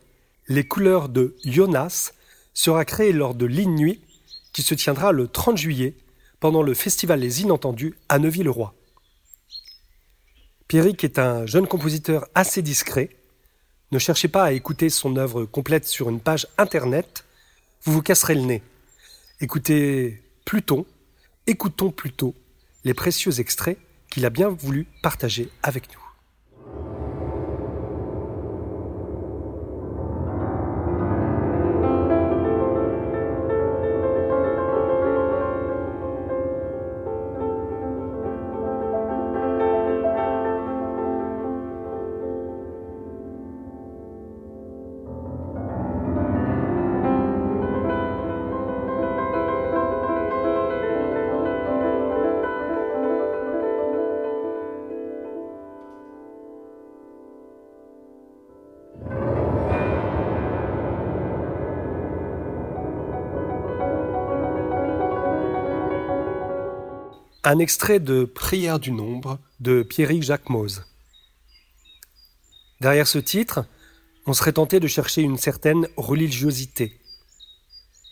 Les 0.50 0.66
couleurs 0.66 1.10
de 1.10 1.36
Jonas, 1.44 2.14
sera 2.58 2.86
créée 2.86 3.14
lors 3.14 3.36
de 3.36 3.46
l'In-Nuit 3.46 4.02
qui 4.52 4.64
se 4.64 4.74
tiendra 4.74 5.12
le 5.12 5.28
30 5.28 5.58
juillet 5.58 5.94
pendant 6.40 6.64
le 6.64 6.74
festival 6.74 7.20
Les 7.20 7.44
Inentendus 7.44 7.94
à 8.10 8.18
Neuville-le-Roi. 8.18 8.74
Pierrick 10.68 11.04
est 11.04 11.20
un 11.20 11.46
jeune 11.46 11.68
compositeur 11.68 12.28
assez 12.34 12.64
discret. 12.64 13.10
Ne 13.92 14.00
cherchez 14.00 14.28
pas 14.28 14.44
à 14.44 14.52
écouter 14.54 14.90
son 14.90 15.18
œuvre 15.18 15.46
complète 15.46 15.86
sur 15.86 16.10
une 16.10 16.20
page 16.20 16.48
internet, 16.58 17.26
vous 17.84 17.94
vous 17.94 18.02
casserez 18.02 18.34
le 18.34 18.42
nez. 18.42 18.64
Écoutez 19.40 20.24
Pluton, 20.44 20.88
écoutons 21.46 21.92
plutôt 21.92 22.34
les 22.84 22.96
précieux 22.96 23.40
extraits 23.40 23.78
qu'il 24.10 24.26
a 24.26 24.32
bien 24.32 24.50
voulu 24.50 24.88
partager 25.04 25.50
avec 25.62 25.94
nous. 25.94 26.07
Un 67.50 67.60
extrait 67.60 68.02
de 68.02 68.26
Prière 68.26 68.78
du 68.78 68.92
nombre 68.92 69.40
de 69.62 69.82
Pierrick 69.82 70.22
Jacques 70.22 70.50
Mose. 70.50 70.84
Derrière 72.82 73.08
ce 73.08 73.20
titre, 73.20 73.64
on 74.26 74.34
serait 74.34 74.52
tenté 74.52 74.82
de 74.82 74.88
chercher 74.90 75.22
une 75.22 75.38
certaine 75.38 75.88
religiosité. 75.96 77.00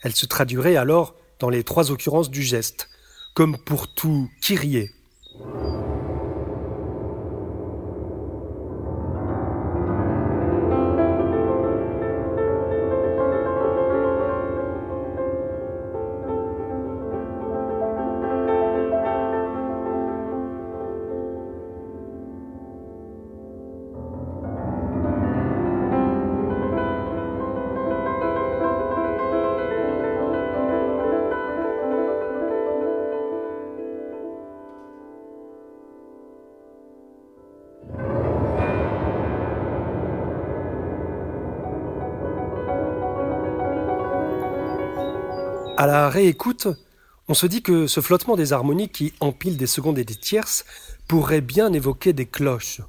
Elle 0.03 0.15
se 0.15 0.25
traduirait 0.25 0.77
alors 0.77 1.15
dans 1.39 1.49
les 1.49 1.65
trois 1.65 1.91
occurrences 1.91 2.29
du 2.31 2.43
geste, 2.43 2.87
comme 3.33 3.57
pour 3.57 3.93
tout 3.93 4.29
Kyrie. 4.39 4.89
Réécoute, 46.09 46.67
on 47.27 47.33
se 47.33 47.47
dit 47.47 47.61
que 47.61 47.87
ce 47.87 48.01
flottement 48.01 48.35
des 48.35 48.53
harmonies 48.53 48.89
qui 48.89 49.13
empilent 49.19 49.57
des 49.57 49.67
secondes 49.67 49.97
et 49.97 50.05
des 50.05 50.15
tierces 50.15 50.65
pourrait 51.07 51.41
bien 51.41 51.71
évoquer 51.73 52.13
des 52.13 52.25
cloches. 52.25 52.81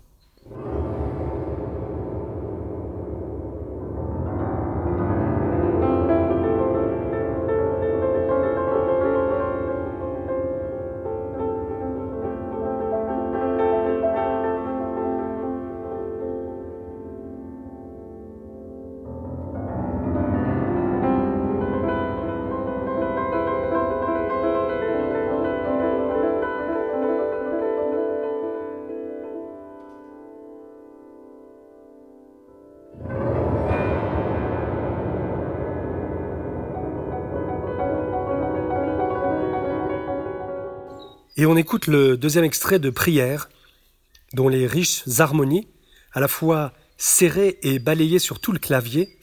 Et 41.39 41.45
on 41.45 41.57
écoute 41.57 41.87
le 41.87 42.17
deuxième 42.17 42.45
extrait 42.45 42.79
de 42.79 42.89
Prière 42.89 43.51
dont 44.33 44.49
les 44.49 44.67
riches 44.67 45.03
harmonies, 45.19 45.69
à 46.13 46.21
la 46.21 46.29
fois 46.29 46.73
serrées 46.97 47.59
et 47.63 47.79
balayées 47.79 48.19
sur 48.19 48.41
tout 48.41 48.53
le 48.53 48.59
clavier, 48.59 49.19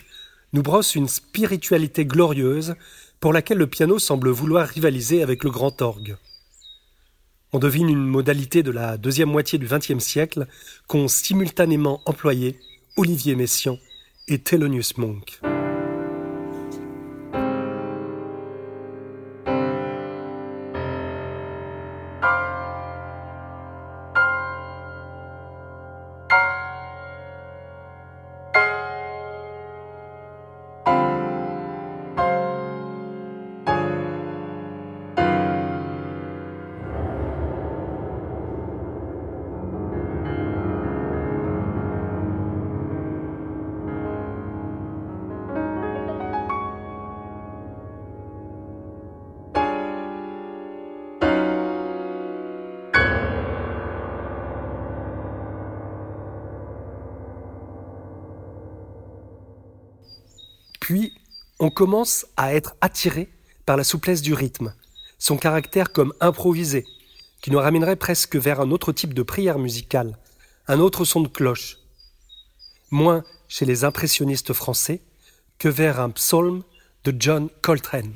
nous 0.53 0.61
brossent 0.61 0.93
une 0.93 1.07
spiritualité 1.07 2.05
glorieuse 2.05 2.75
pour 3.19 3.33
laquelle 3.33 3.57
le 3.57 3.65
piano 3.65 3.97
semble 3.97 4.29
vouloir 4.29 4.67
rivaliser 4.67 5.23
avec 5.23 5.43
le 5.43 5.49
grand 5.49 5.81
orgue. 5.81 6.15
On 7.51 7.57
devine 7.57 7.89
une 7.89 8.05
modalité 8.05 8.61
de 8.61 8.71
la 8.71 8.97
deuxième 8.97 9.29
moitié 9.29 9.57
du 9.57 9.65
XXe 9.65 10.03
siècle 10.03 10.47
qu'ont 10.87 11.07
simultanément 11.07 12.01
employé 12.05 12.59
Olivier 12.95 13.35
Messiaen 13.35 13.79
et 14.27 14.37
Thelonious 14.37 14.93
Monk. 14.97 15.39
On 61.63 61.69
commence 61.69 62.25
à 62.35 62.53
être 62.53 62.75
attiré 62.81 63.29
par 63.65 63.77
la 63.77 63.85
souplesse 63.85 64.21
du 64.21 64.33
rythme, 64.33 64.73
son 65.17 65.37
caractère 65.37 65.93
comme 65.93 66.13
improvisé, 66.19 66.83
qui 67.41 67.51
nous 67.51 67.59
ramènerait 67.59 67.95
presque 67.95 68.35
vers 68.35 68.59
un 68.59 68.69
autre 68.71 68.91
type 68.91 69.13
de 69.13 69.23
prière 69.23 69.57
musicale, 69.57 70.17
un 70.67 70.81
autre 70.81 71.05
son 71.05 71.21
de 71.21 71.29
cloche, 71.29 71.77
moins 72.91 73.23
chez 73.47 73.63
les 73.65 73.85
impressionnistes 73.85 74.51
français 74.51 74.99
que 75.57 75.69
vers 75.69 76.01
un 76.01 76.09
psaume 76.09 76.63
de 77.05 77.15
John 77.17 77.47
Coltrane. 77.61 78.13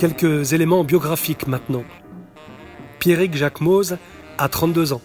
Quelques 0.00 0.54
éléments 0.54 0.82
biographiques 0.82 1.46
maintenant. 1.46 1.84
Pierrick 3.00 3.36
Jacques 3.36 3.60
Mose 3.60 3.98
a 4.38 4.48
32 4.48 4.94
ans 4.94 5.02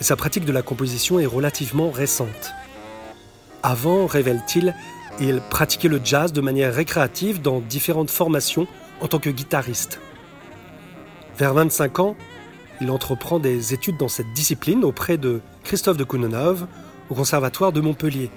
et 0.00 0.04
sa 0.04 0.14
pratique 0.14 0.44
de 0.44 0.52
la 0.52 0.62
composition 0.62 1.18
est 1.18 1.26
relativement 1.26 1.90
récente. 1.90 2.52
Avant, 3.64 4.06
révèle-t-il, 4.06 4.72
il 5.18 5.40
pratiquait 5.50 5.88
le 5.88 6.00
jazz 6.04 6.32
de 6.32 6.40
manière 6.40 6.72
récréative 6.72 7.42
dans 7.42 7.58
différentes 7.58 8.12
formations 8.12 8.68
en 9.00 9.08
tant 9.08 9.18
que 9.18 9.30
guitariste. 9.30 9.98
Vers 11.36 11.52
25 11.52 11.98
ans, 11.98 12.16
il 12.80 12.92
entreprend 12.92 13.40
des 13.40 13.74
études 13.74 13.96
dans 13.96 14.06
cette 14.06 14.32
discipline 14.32 14.84
auprès 14.84 15.18
de 15.18 15.40
Christophe 15.64 15.96
de 15.96 16.04
Kounonov 16.04 16.68
au 17.08 17.16
Conservatoire 17.16 17.72
de 17.72 17.80
Montpellier. 17.80 18.30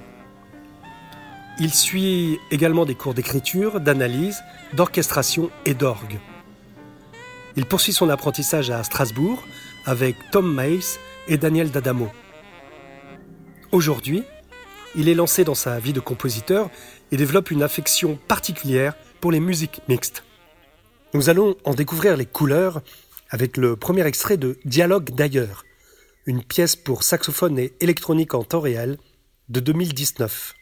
Il 1.59 1.71
suit 1.71 2.39
également 2.49 2.83
des 2.83 2.95
cours 2.95 3.13
d'écriture, 3.13 3.79
d'analyse, 3.79 4.41
d'orchestration 4.73 5.51
et 5.65 5.75
d'orgue. 5.75 6.17
Il 7.55 7.67
poursuit 7.67 7.93
son 7.93 8.09
apprentissage 8.09 8.71
à 8.71 8.83
Strasbourg 8.83 9.43
avec 9.85 10.15
Tom 10.31 10.51
Mace 10.51 10.99
et 11.27 11.37
Daniel 11.37 11.69
D'Adamo. 11.69 12.09
Aujourd'hui, 13.71 14.23
il 14.95 15.09
est 15.09 15.13
lancé 15.13 15.43
dans 15.43 15.53
sa 15.53 15.79
vie 15.79 15.93
de 15.93 15.99
compositeur 15.99 16.71
et 17.11 17.17
développe 17.17 17.51
une 17.51 17.61
affection 17.61 18.17
particulière 18.27 18.95
pour 19.21 19.31
les 19.31 19.39
musiques 19.39 19.81
mixtes. 19.87 20.23
Nous 21.13 21.29
allons 21.29 21.55
en 21.65 21.75
découvrir 21.75 22.17
les 22.17 22.25
couleurs 22.25 22.81
avec 23.29 23.57
le 23.57 23.75
premier 23.75 24.05
extrait 24.07 24.37
de 24.37 24.57
Dialogue 24.65 25.11
d'ailleurs, 25.11 25.65
une 26.25 26.43
pièce 26.43 26.75
pour 26.75 27.03
saxophone 27.03 27.59
et 27.59 27.73
électronique 27.79 28.33
en 28.33 28.43
temps 28.43 28.59
réel 28.59 28.97
de 29.49 29.59
2019. 29.59 30.55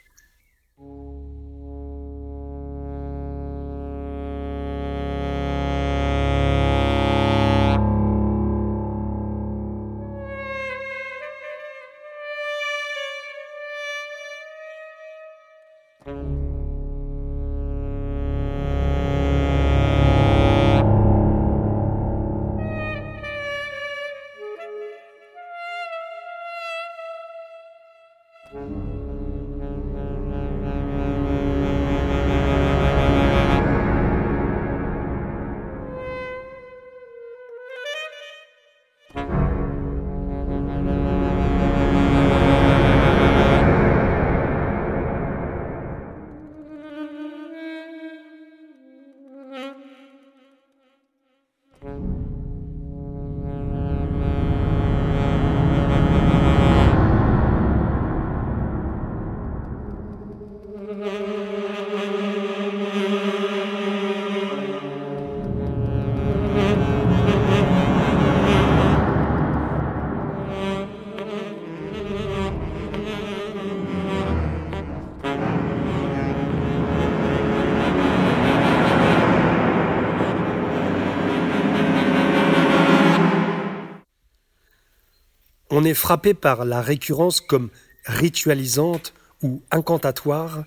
On 85.82 85.84
est 85.84 85.96
frappé 85.96 86.36
par 86.36 86.64
la 86.64 86.80
récurrence 86.80 87.42
comme 87.42 87.72
ritualisante 88.06 89.16
ou 89.42 89.64
incantatoire 89.72 90.64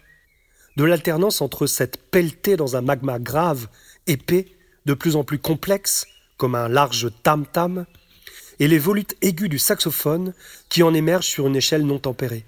de 0.77 0.83
l'alternance 0.83 1.41
entre 1.41 1.69
cette 1.69 1.99
pelletée 2.11 2.57
dans 2.57 2.75
un 2.75 2.81
magma 2.81 3.21
grave, 3.21 3.69
épais, 4.09 4.49
de 4.87 4.95
plus 4.95 5.15
en 5.15 5.23
plus 5.23 5.39
complexe, 5.39 6.05
comme 6.37 6.57
un 6.57 6.69
large 6.69 7.13
tam-tam, 7.23 7.87
et 8.59 8.67
les 8.67 8.81
volutes 8.81 9.15
aigus 9.23 9.49
du 9.49 9.61
saxophone 9.61 10.35
qui 10.69 10.83
en 10.83 10.93
émergent 10.93 11.29
sur 11.29 11.47
une 11.47 11.55
échelle 11.55 11.87
non 11.87 12.01
tempérée. 12.01 12.45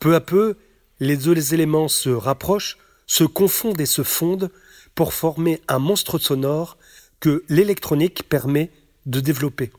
Peu 0.00 0.16
à 0.16 0.20
peu, 0.20 0.56
les 0.98 1.16
deux 1.16 1.54
éléments 1.54 1.86
se 1.86 2.10
rapprochent, 2.10 2.76
se 3.06 3.22
confondent 3.22 3.80
et 3.80 3.86
se 3.86 4.02
fondent 4.02 4.50
pour 4.96 5.14
former 5.14 5.60
un 5.68 5.78
monstre 5.78 6.18
sonore 6.18 6.76
que 7.20 7.44
l'électronique 7.48 8.28
permet 8.28 8.72
de 9.06 9.20
développer. 9.20 9.70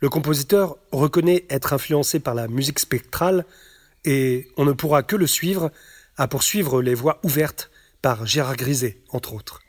Le 0.00 0.08
compositeur 0.08 0.76
reconnaît 0.92 1.44
être 1.50 1.72
influencé 1.72 2.20
par 2.20 2.34
la 2.34 2.46
musique 2.46 2.78
spectrale 2.78 3.44
et 4.04 4.48
on 4.56 4.64
ne 4.64 4.72
pourra 4.72 5.02
que 5.02 5.16
le 5.16 5.26
suivre 5.26 5.70
à 6.16 6.28
poursuivre 6.28 6.82
les 6.82 6.94
voies 6.94 7.18
ouvertes 7.24 7.70
par 8.00 8.26
Gérard 8.26 8.56
Griset, 8.56 9.02
entre 9.10 9.34
autres. 9.34 9.60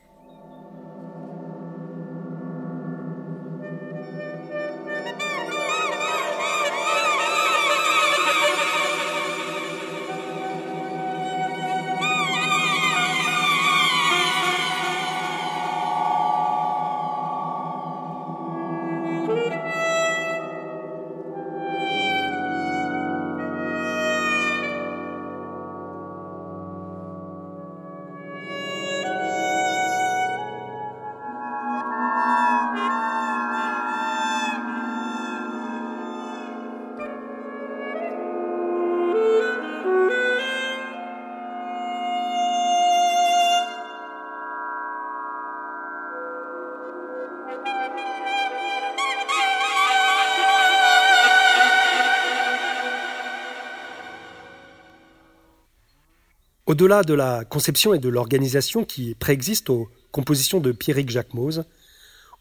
Au-delà 56.79 57.03
de 57.03 57.13
la 57.13 57.43
conception 57.43 57.93
et 57.93 57.99
de 57.99 58.07
l'organisation 58.07 58.85
qui 58.85 59.13
préexistent 59.13 59.69
aux 59.69 59.89
compositions 60.11 60.61
de 60.61 60.71
Pierrick 60.71 61.09
Jacquemose, 61.09 61.65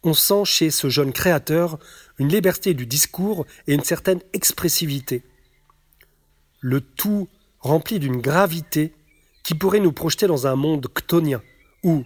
on 0.03 0.13
sent 0.13 0.45
chez 0.45 0.71
ce 0.71 0.87
jeune 0.87 1.11
créateur 1.11 1.77
une 2.19 2.29
liberté 2.29 2.73
du 2.73 2.85
discours 2.85 3.45
et 3.67 3.73
une 3.73 3.83
certaine 3.83 4.21
expressivité. 4.31 5.23
Le 6.61 6.79
tout 6.79 7.27
rempli 7.59 7.99
d'une 7.99 8.21
gravité 8.21 8.93
qui 9.43 9.55
pourrait 9.55 9.81
nous 9.81 9.91
projeter 9.91 10.25
dans 10.25 10.47
un 10.47 10.55
monde 10.55 10.87
ctonien, 10.87 11.41
ou, 11.83 12.05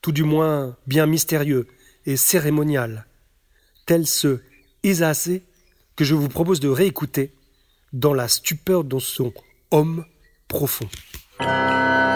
tout 0.00 0.12
du 0.12 0.22
moins, 0.22 0.74
bien 0.86 1.04
mystérieux 1.04 1.66
et 2.06 2.16
cérémonial, 2.16 3.06
tel 3.84 4.06
ce 4.06 4.40
Isacé 4.84 5.42
que 5.96 6.04
je 6.04 6.14
vous 6.14 6.30
propose 6.30 6.60
de 6.60 6.68
réécouter 6.70 7.34
dans 7.92 8.14
la 8.14 8.28
stupeur 8.28 8.84
de 8.84 8.98
son 8.98 9.34
homme 9.70 10.06
profond. 10.48 10.88
Música 11.40 12.07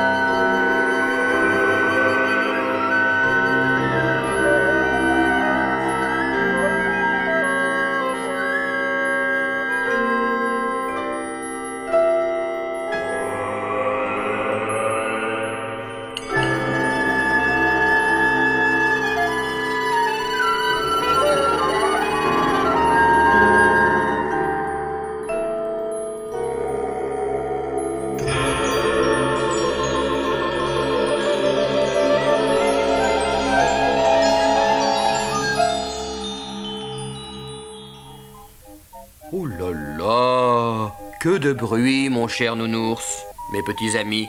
de 41.52 41.58
bruit, 41.58 42.08
mon 42.08 42.28
cher 42.28 42.56
nounours, 42.56 43.24
mes 43.52 43.62
petits 43.62 43.96
amis. 43.98 44.28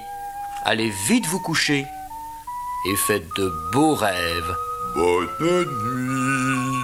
Allez 0.66 0.90
vite 0.90 1.26
vous 1.26 1.40
coucher 1.40 1.86
et 2.86 2.96
faites 2.96 3.28
de 3.38 3.52
beaux 3.72 3.96
rêves. 3.96 4.56
Bonne 4.96 5.28
nuit. 5.40 6.84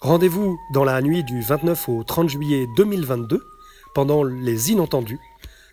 Rendez-vous 0.00 0.58
dans 0.72 0.84
la 0.84 1.02
nuit 1.02 1.24
du 1.24 1.40
29 1.40 1.88
au 1.88 2.04
30 2.04 2.28
juillet 2.28 2.66
2022, 2.76 3.42
pendant 3.94 4.22
les 4.22 4.70
Inentendus, 4.70 5.20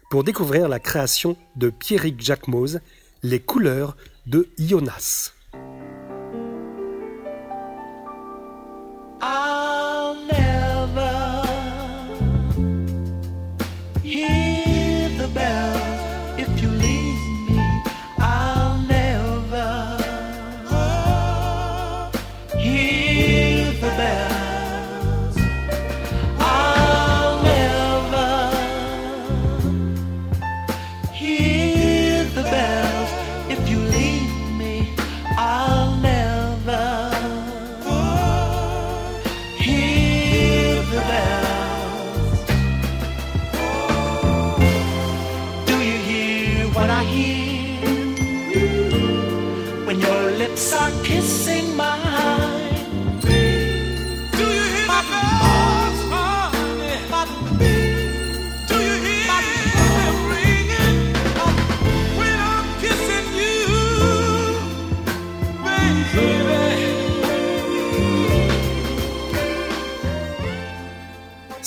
pour 0.10 0.24
découvrir 0.24 0.68
la 0.68 0.80
création 0.80 1.38
de 1.56 1.70
Pierrick 1.70 2.20
Jacquemose, 2.20 2.80
Les 3.22 3.40
couleurs 3.40 3.96
de 4.26 4.50
Jonas. 4.58 5.34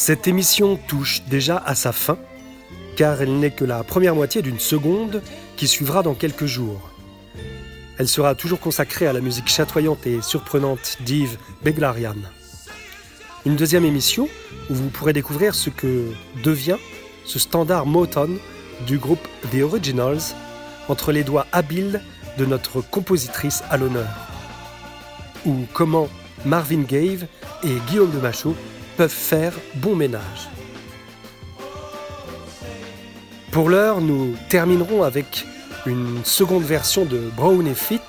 Cette 0.07 0.29
émission 0.29 0.77
touche 0.77 1.23
déjà 1.29 1.61
à 1.67 1.75
sa 1.75 1.91
fin, 1.91 2.17
car 2.95 3.21
elle 3.21 3.41
n'est 3.41 3.51
que 3.51 3.65
la 3.65 3.83
première 3.83 4.15
moitié 4.15 4.41
d'une 4.41 4.61
seconde 4.61 5.21
qui 5.57 5.67
suivra 5.67 6.05
dans 6.05 6.15
quelques 6.15 6.47
jours. 6.47 6.93
Elle 7.99 8.07
sera 8.07 8.37
toujours 8.37 8.61
consacrée 8.61 9.09
à 9.09 9.13
la 9.13 9.21
musique 9.21 9.49
chatoyante 9.49 10.07
et 10.07 10.23
surprenante 10.23 10.99
d'Yves 11.01 11.39
Beglarian. 11.65 12.15
Une 13.47 13.57
deuxième 13.57 13.85
émission 13.85 14.29
où 14.71 14.75
vous 14.75 14.91
pourrez 14.91 15.13
découvrir 15.13 15.57
ce 15.57 15.71
que 15.71 16.13
devient 16.45 16.79
ce 17.25 17.41
standard 17.41 17.85
Motown 17.85 18.39
du 18.87 18.99
groupe 18.99 19.27
The 19.51 19.63
Originals 19.63 20.37
entre 20.89 21.11
les 21.11 21.25
doigts 21.25 21.49
habiles 21.51 22.01
de 22.39 22.47
notre 22.47 22.81
compositrice 22.81 23.65
à 23.71 23.77
l'honneur. 23.77 24.15
Ou 25.47 25.67
comment 25.73 26.09
Marvin 26.45 26.83
Gaye 26.83 27.27
et 27.65 27.75
Guillaume 27.89 28.13
de 28.13 28.21
Machaut 28.21 28.55
peuvent 28.97 29.11
faire 29.11 29.53
bon 29.75 29.95
ménage. 29.95 30.49
Pour 33.53 33.69
l'heure, 33.69 34.01
nous 34.01 34.35
terminerons 34.49 35.03
avec 35.03 35.47
une 35.87 36.25
seconde 36.25 36.65
version 36.65 37.05
de 37.05 37.31
Brown 37.37 37.67
et 37.67 37.75
Fit 37.75 38.01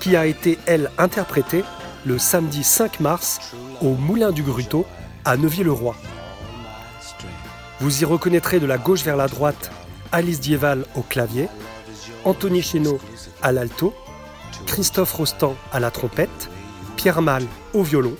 qui 0.00 0.16
a 0.16 0.26
été, 0.26 0.58
elle, 0.66 0.90
interprétée 0.98 1.64
le 2.04 2.18
samedi 2.18 2.62
5 2.62 3.00
mars 3.00 3.40
au 3.80 3.94
Moulin 3.94 4.30
du 4.30 4.42
Gruteau 4.42 4.86
à 5.24 5.36
Neuville-le-Roi. 5.36 5.96
Vous 7.80 8.02
y 8.02 8.04
reconnaîtrez 8.04 8.60
de 8.60 8.66
la 8.66 8.78
gauche 8.78 9.02
vers 9.02 9.16
la 9.16 9.28
droite 9.28 9.70
Alice 10.12 10.40
Dieval 10.40 10.84
au 10.94 11.02
clavier, 11.02 11.48
Anthony 12.24 12.62
Chénaud 12.62 12.98
à 13.42 13.52
l'alto, 13.52 13.94
Christophe 14.66 15.12
Rostand 15.12 15.56
à 15.72 15.80
la 15.80 15.90
trompette, 15.90 16.50
Pierre 16.96 17.22
Mal 17.22 17.44
au 17.74 17.82
violon, 17.82 18.16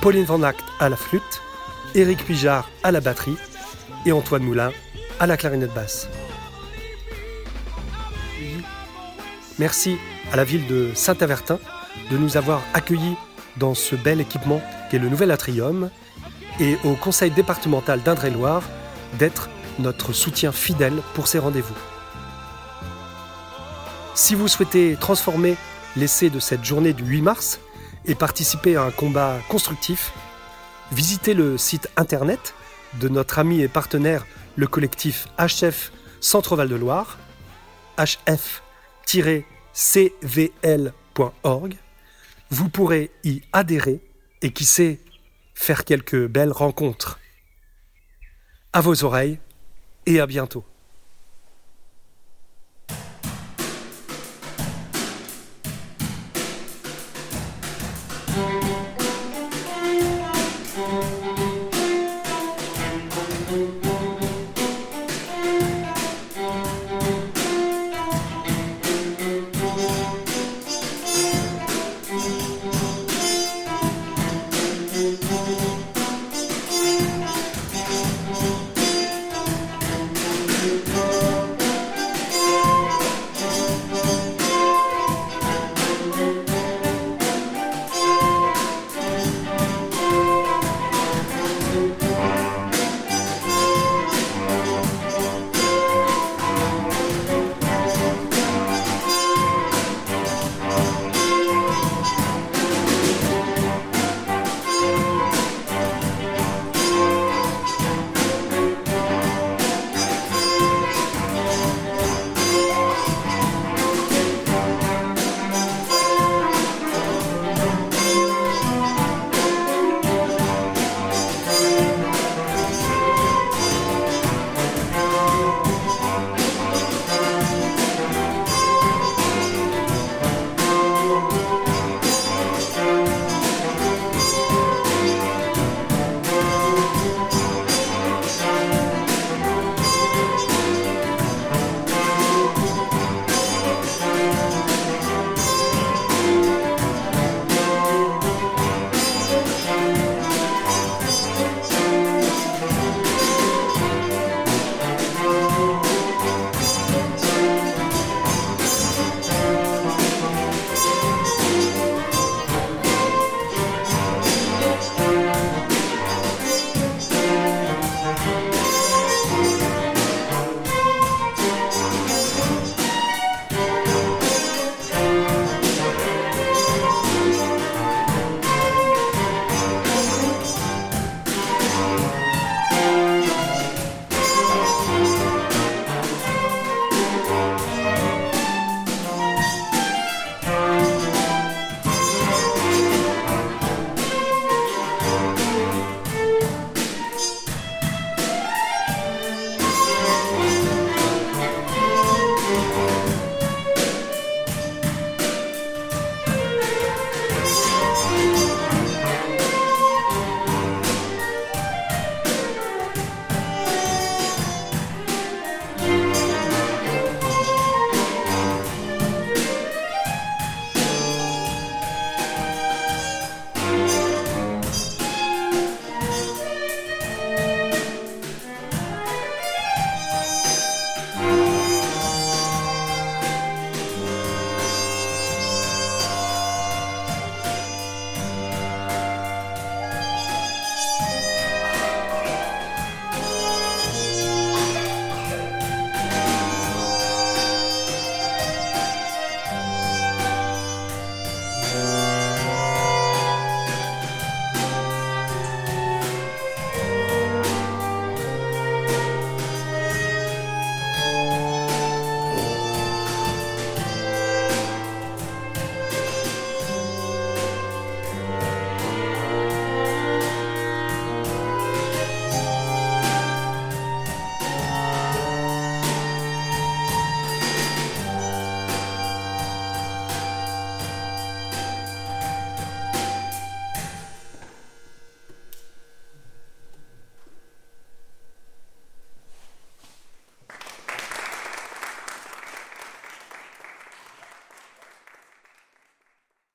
Pauline 0.00 0.24
Van 0.24 0.42
Act 0.42 0.64
à 0.78 0.88
la 0.88 0.96
flûte, 0.96 1.42
Éric 1.94 2.24
Pijard 2.24 2.70
à 2.84 2.92
la 2.92 3.00
batterie 3.00 3.36
et 4.06 4.12
Antoine 4.12 4.44
Moulin 4.44 4.70
à 5.18 5.26
la 5.26 5.36
clarinette 5.36 5.74
basse. 5.74 6.08
Merci 9.58 9.96
à 10.32 10.36
la 10.36 10.44
ville 10.44 10.68
de 10.68 10.92
Saint-Avertin 10.94 11.58
de 12.12 12.16
nous 12.16 12.36
avoir 12.36 12.62
accueillis 12.74 13.16
dans 13.56 13.74
ce 13.74 13.96
bel 13.96 14.20
équipement 14.20 14.62
qu'est 14.88 15.00
le 15.00 15.08
nouvel 15.08 15.32
atrium 15.32 15.90
et 16.60 16.76
au 16.84 16.94
conseil 16.94 17.32
départemental 17.32 18.00
d'Indre-et-Loire 18.02 18.62
d'être 19.18 19.48
notre 19.80 20.12
soutien 20.12 20.52
fidèle 20.52 21.02
pour 21.14 21.26
ces 21.26 21.40
rendez-vous. 21.40 21.74
Si 24.14 24.36
vous 24.36 24.46
souhaitez 24.46 24.96
transformer 24.98 25.56
l'essai 25.96 26.30
de 26.30 26.38
cette 26.38 26.64
journée 26.64 26.92
du 26.92 27.04
8 27.04 27.22
mars 27.22 27.60
et 28.04 28.14
participer 28.14 28.76
à 28.76 28.82
un 28.82 28.90
combat 28.90 29.38
constructif, 29.48 30.12
visitez 30.92 31.34
le 31.34 31.58
site 31.58 31.88
internet 31.96 32.54
de 33.00 33.08
notre 33.08 33.38
ami 33.38 33.60
et 33.60 33.68
partenaire, 33.68 34.26
le 34.56 34.66
collectif 34.66 35.28
HF 35.38 35.92
Centre-Val 36.20 36.68
de 36.68 36.76
Loire, 36.76 37.18
hf-cvl.org. 37.98 38.56
Vous 42.50 42.68
pourrez 42.68 43.10
y 43.24 43.42
adhérer 43.52 44.00
et 44.42 44.52
qui 44.52 44.64
sait, 44.64 45.00
faire 45.54 45.84
quelques 45.84 46.26
belles 46.26 46.52
rencontres. 46.52 47.18
À 48.72 48.80
vos 48.80 49.04
oreilles 49.04 49.38
et 50.06 50.20
à 50.20 50.26
bientôt. 50.26 50.64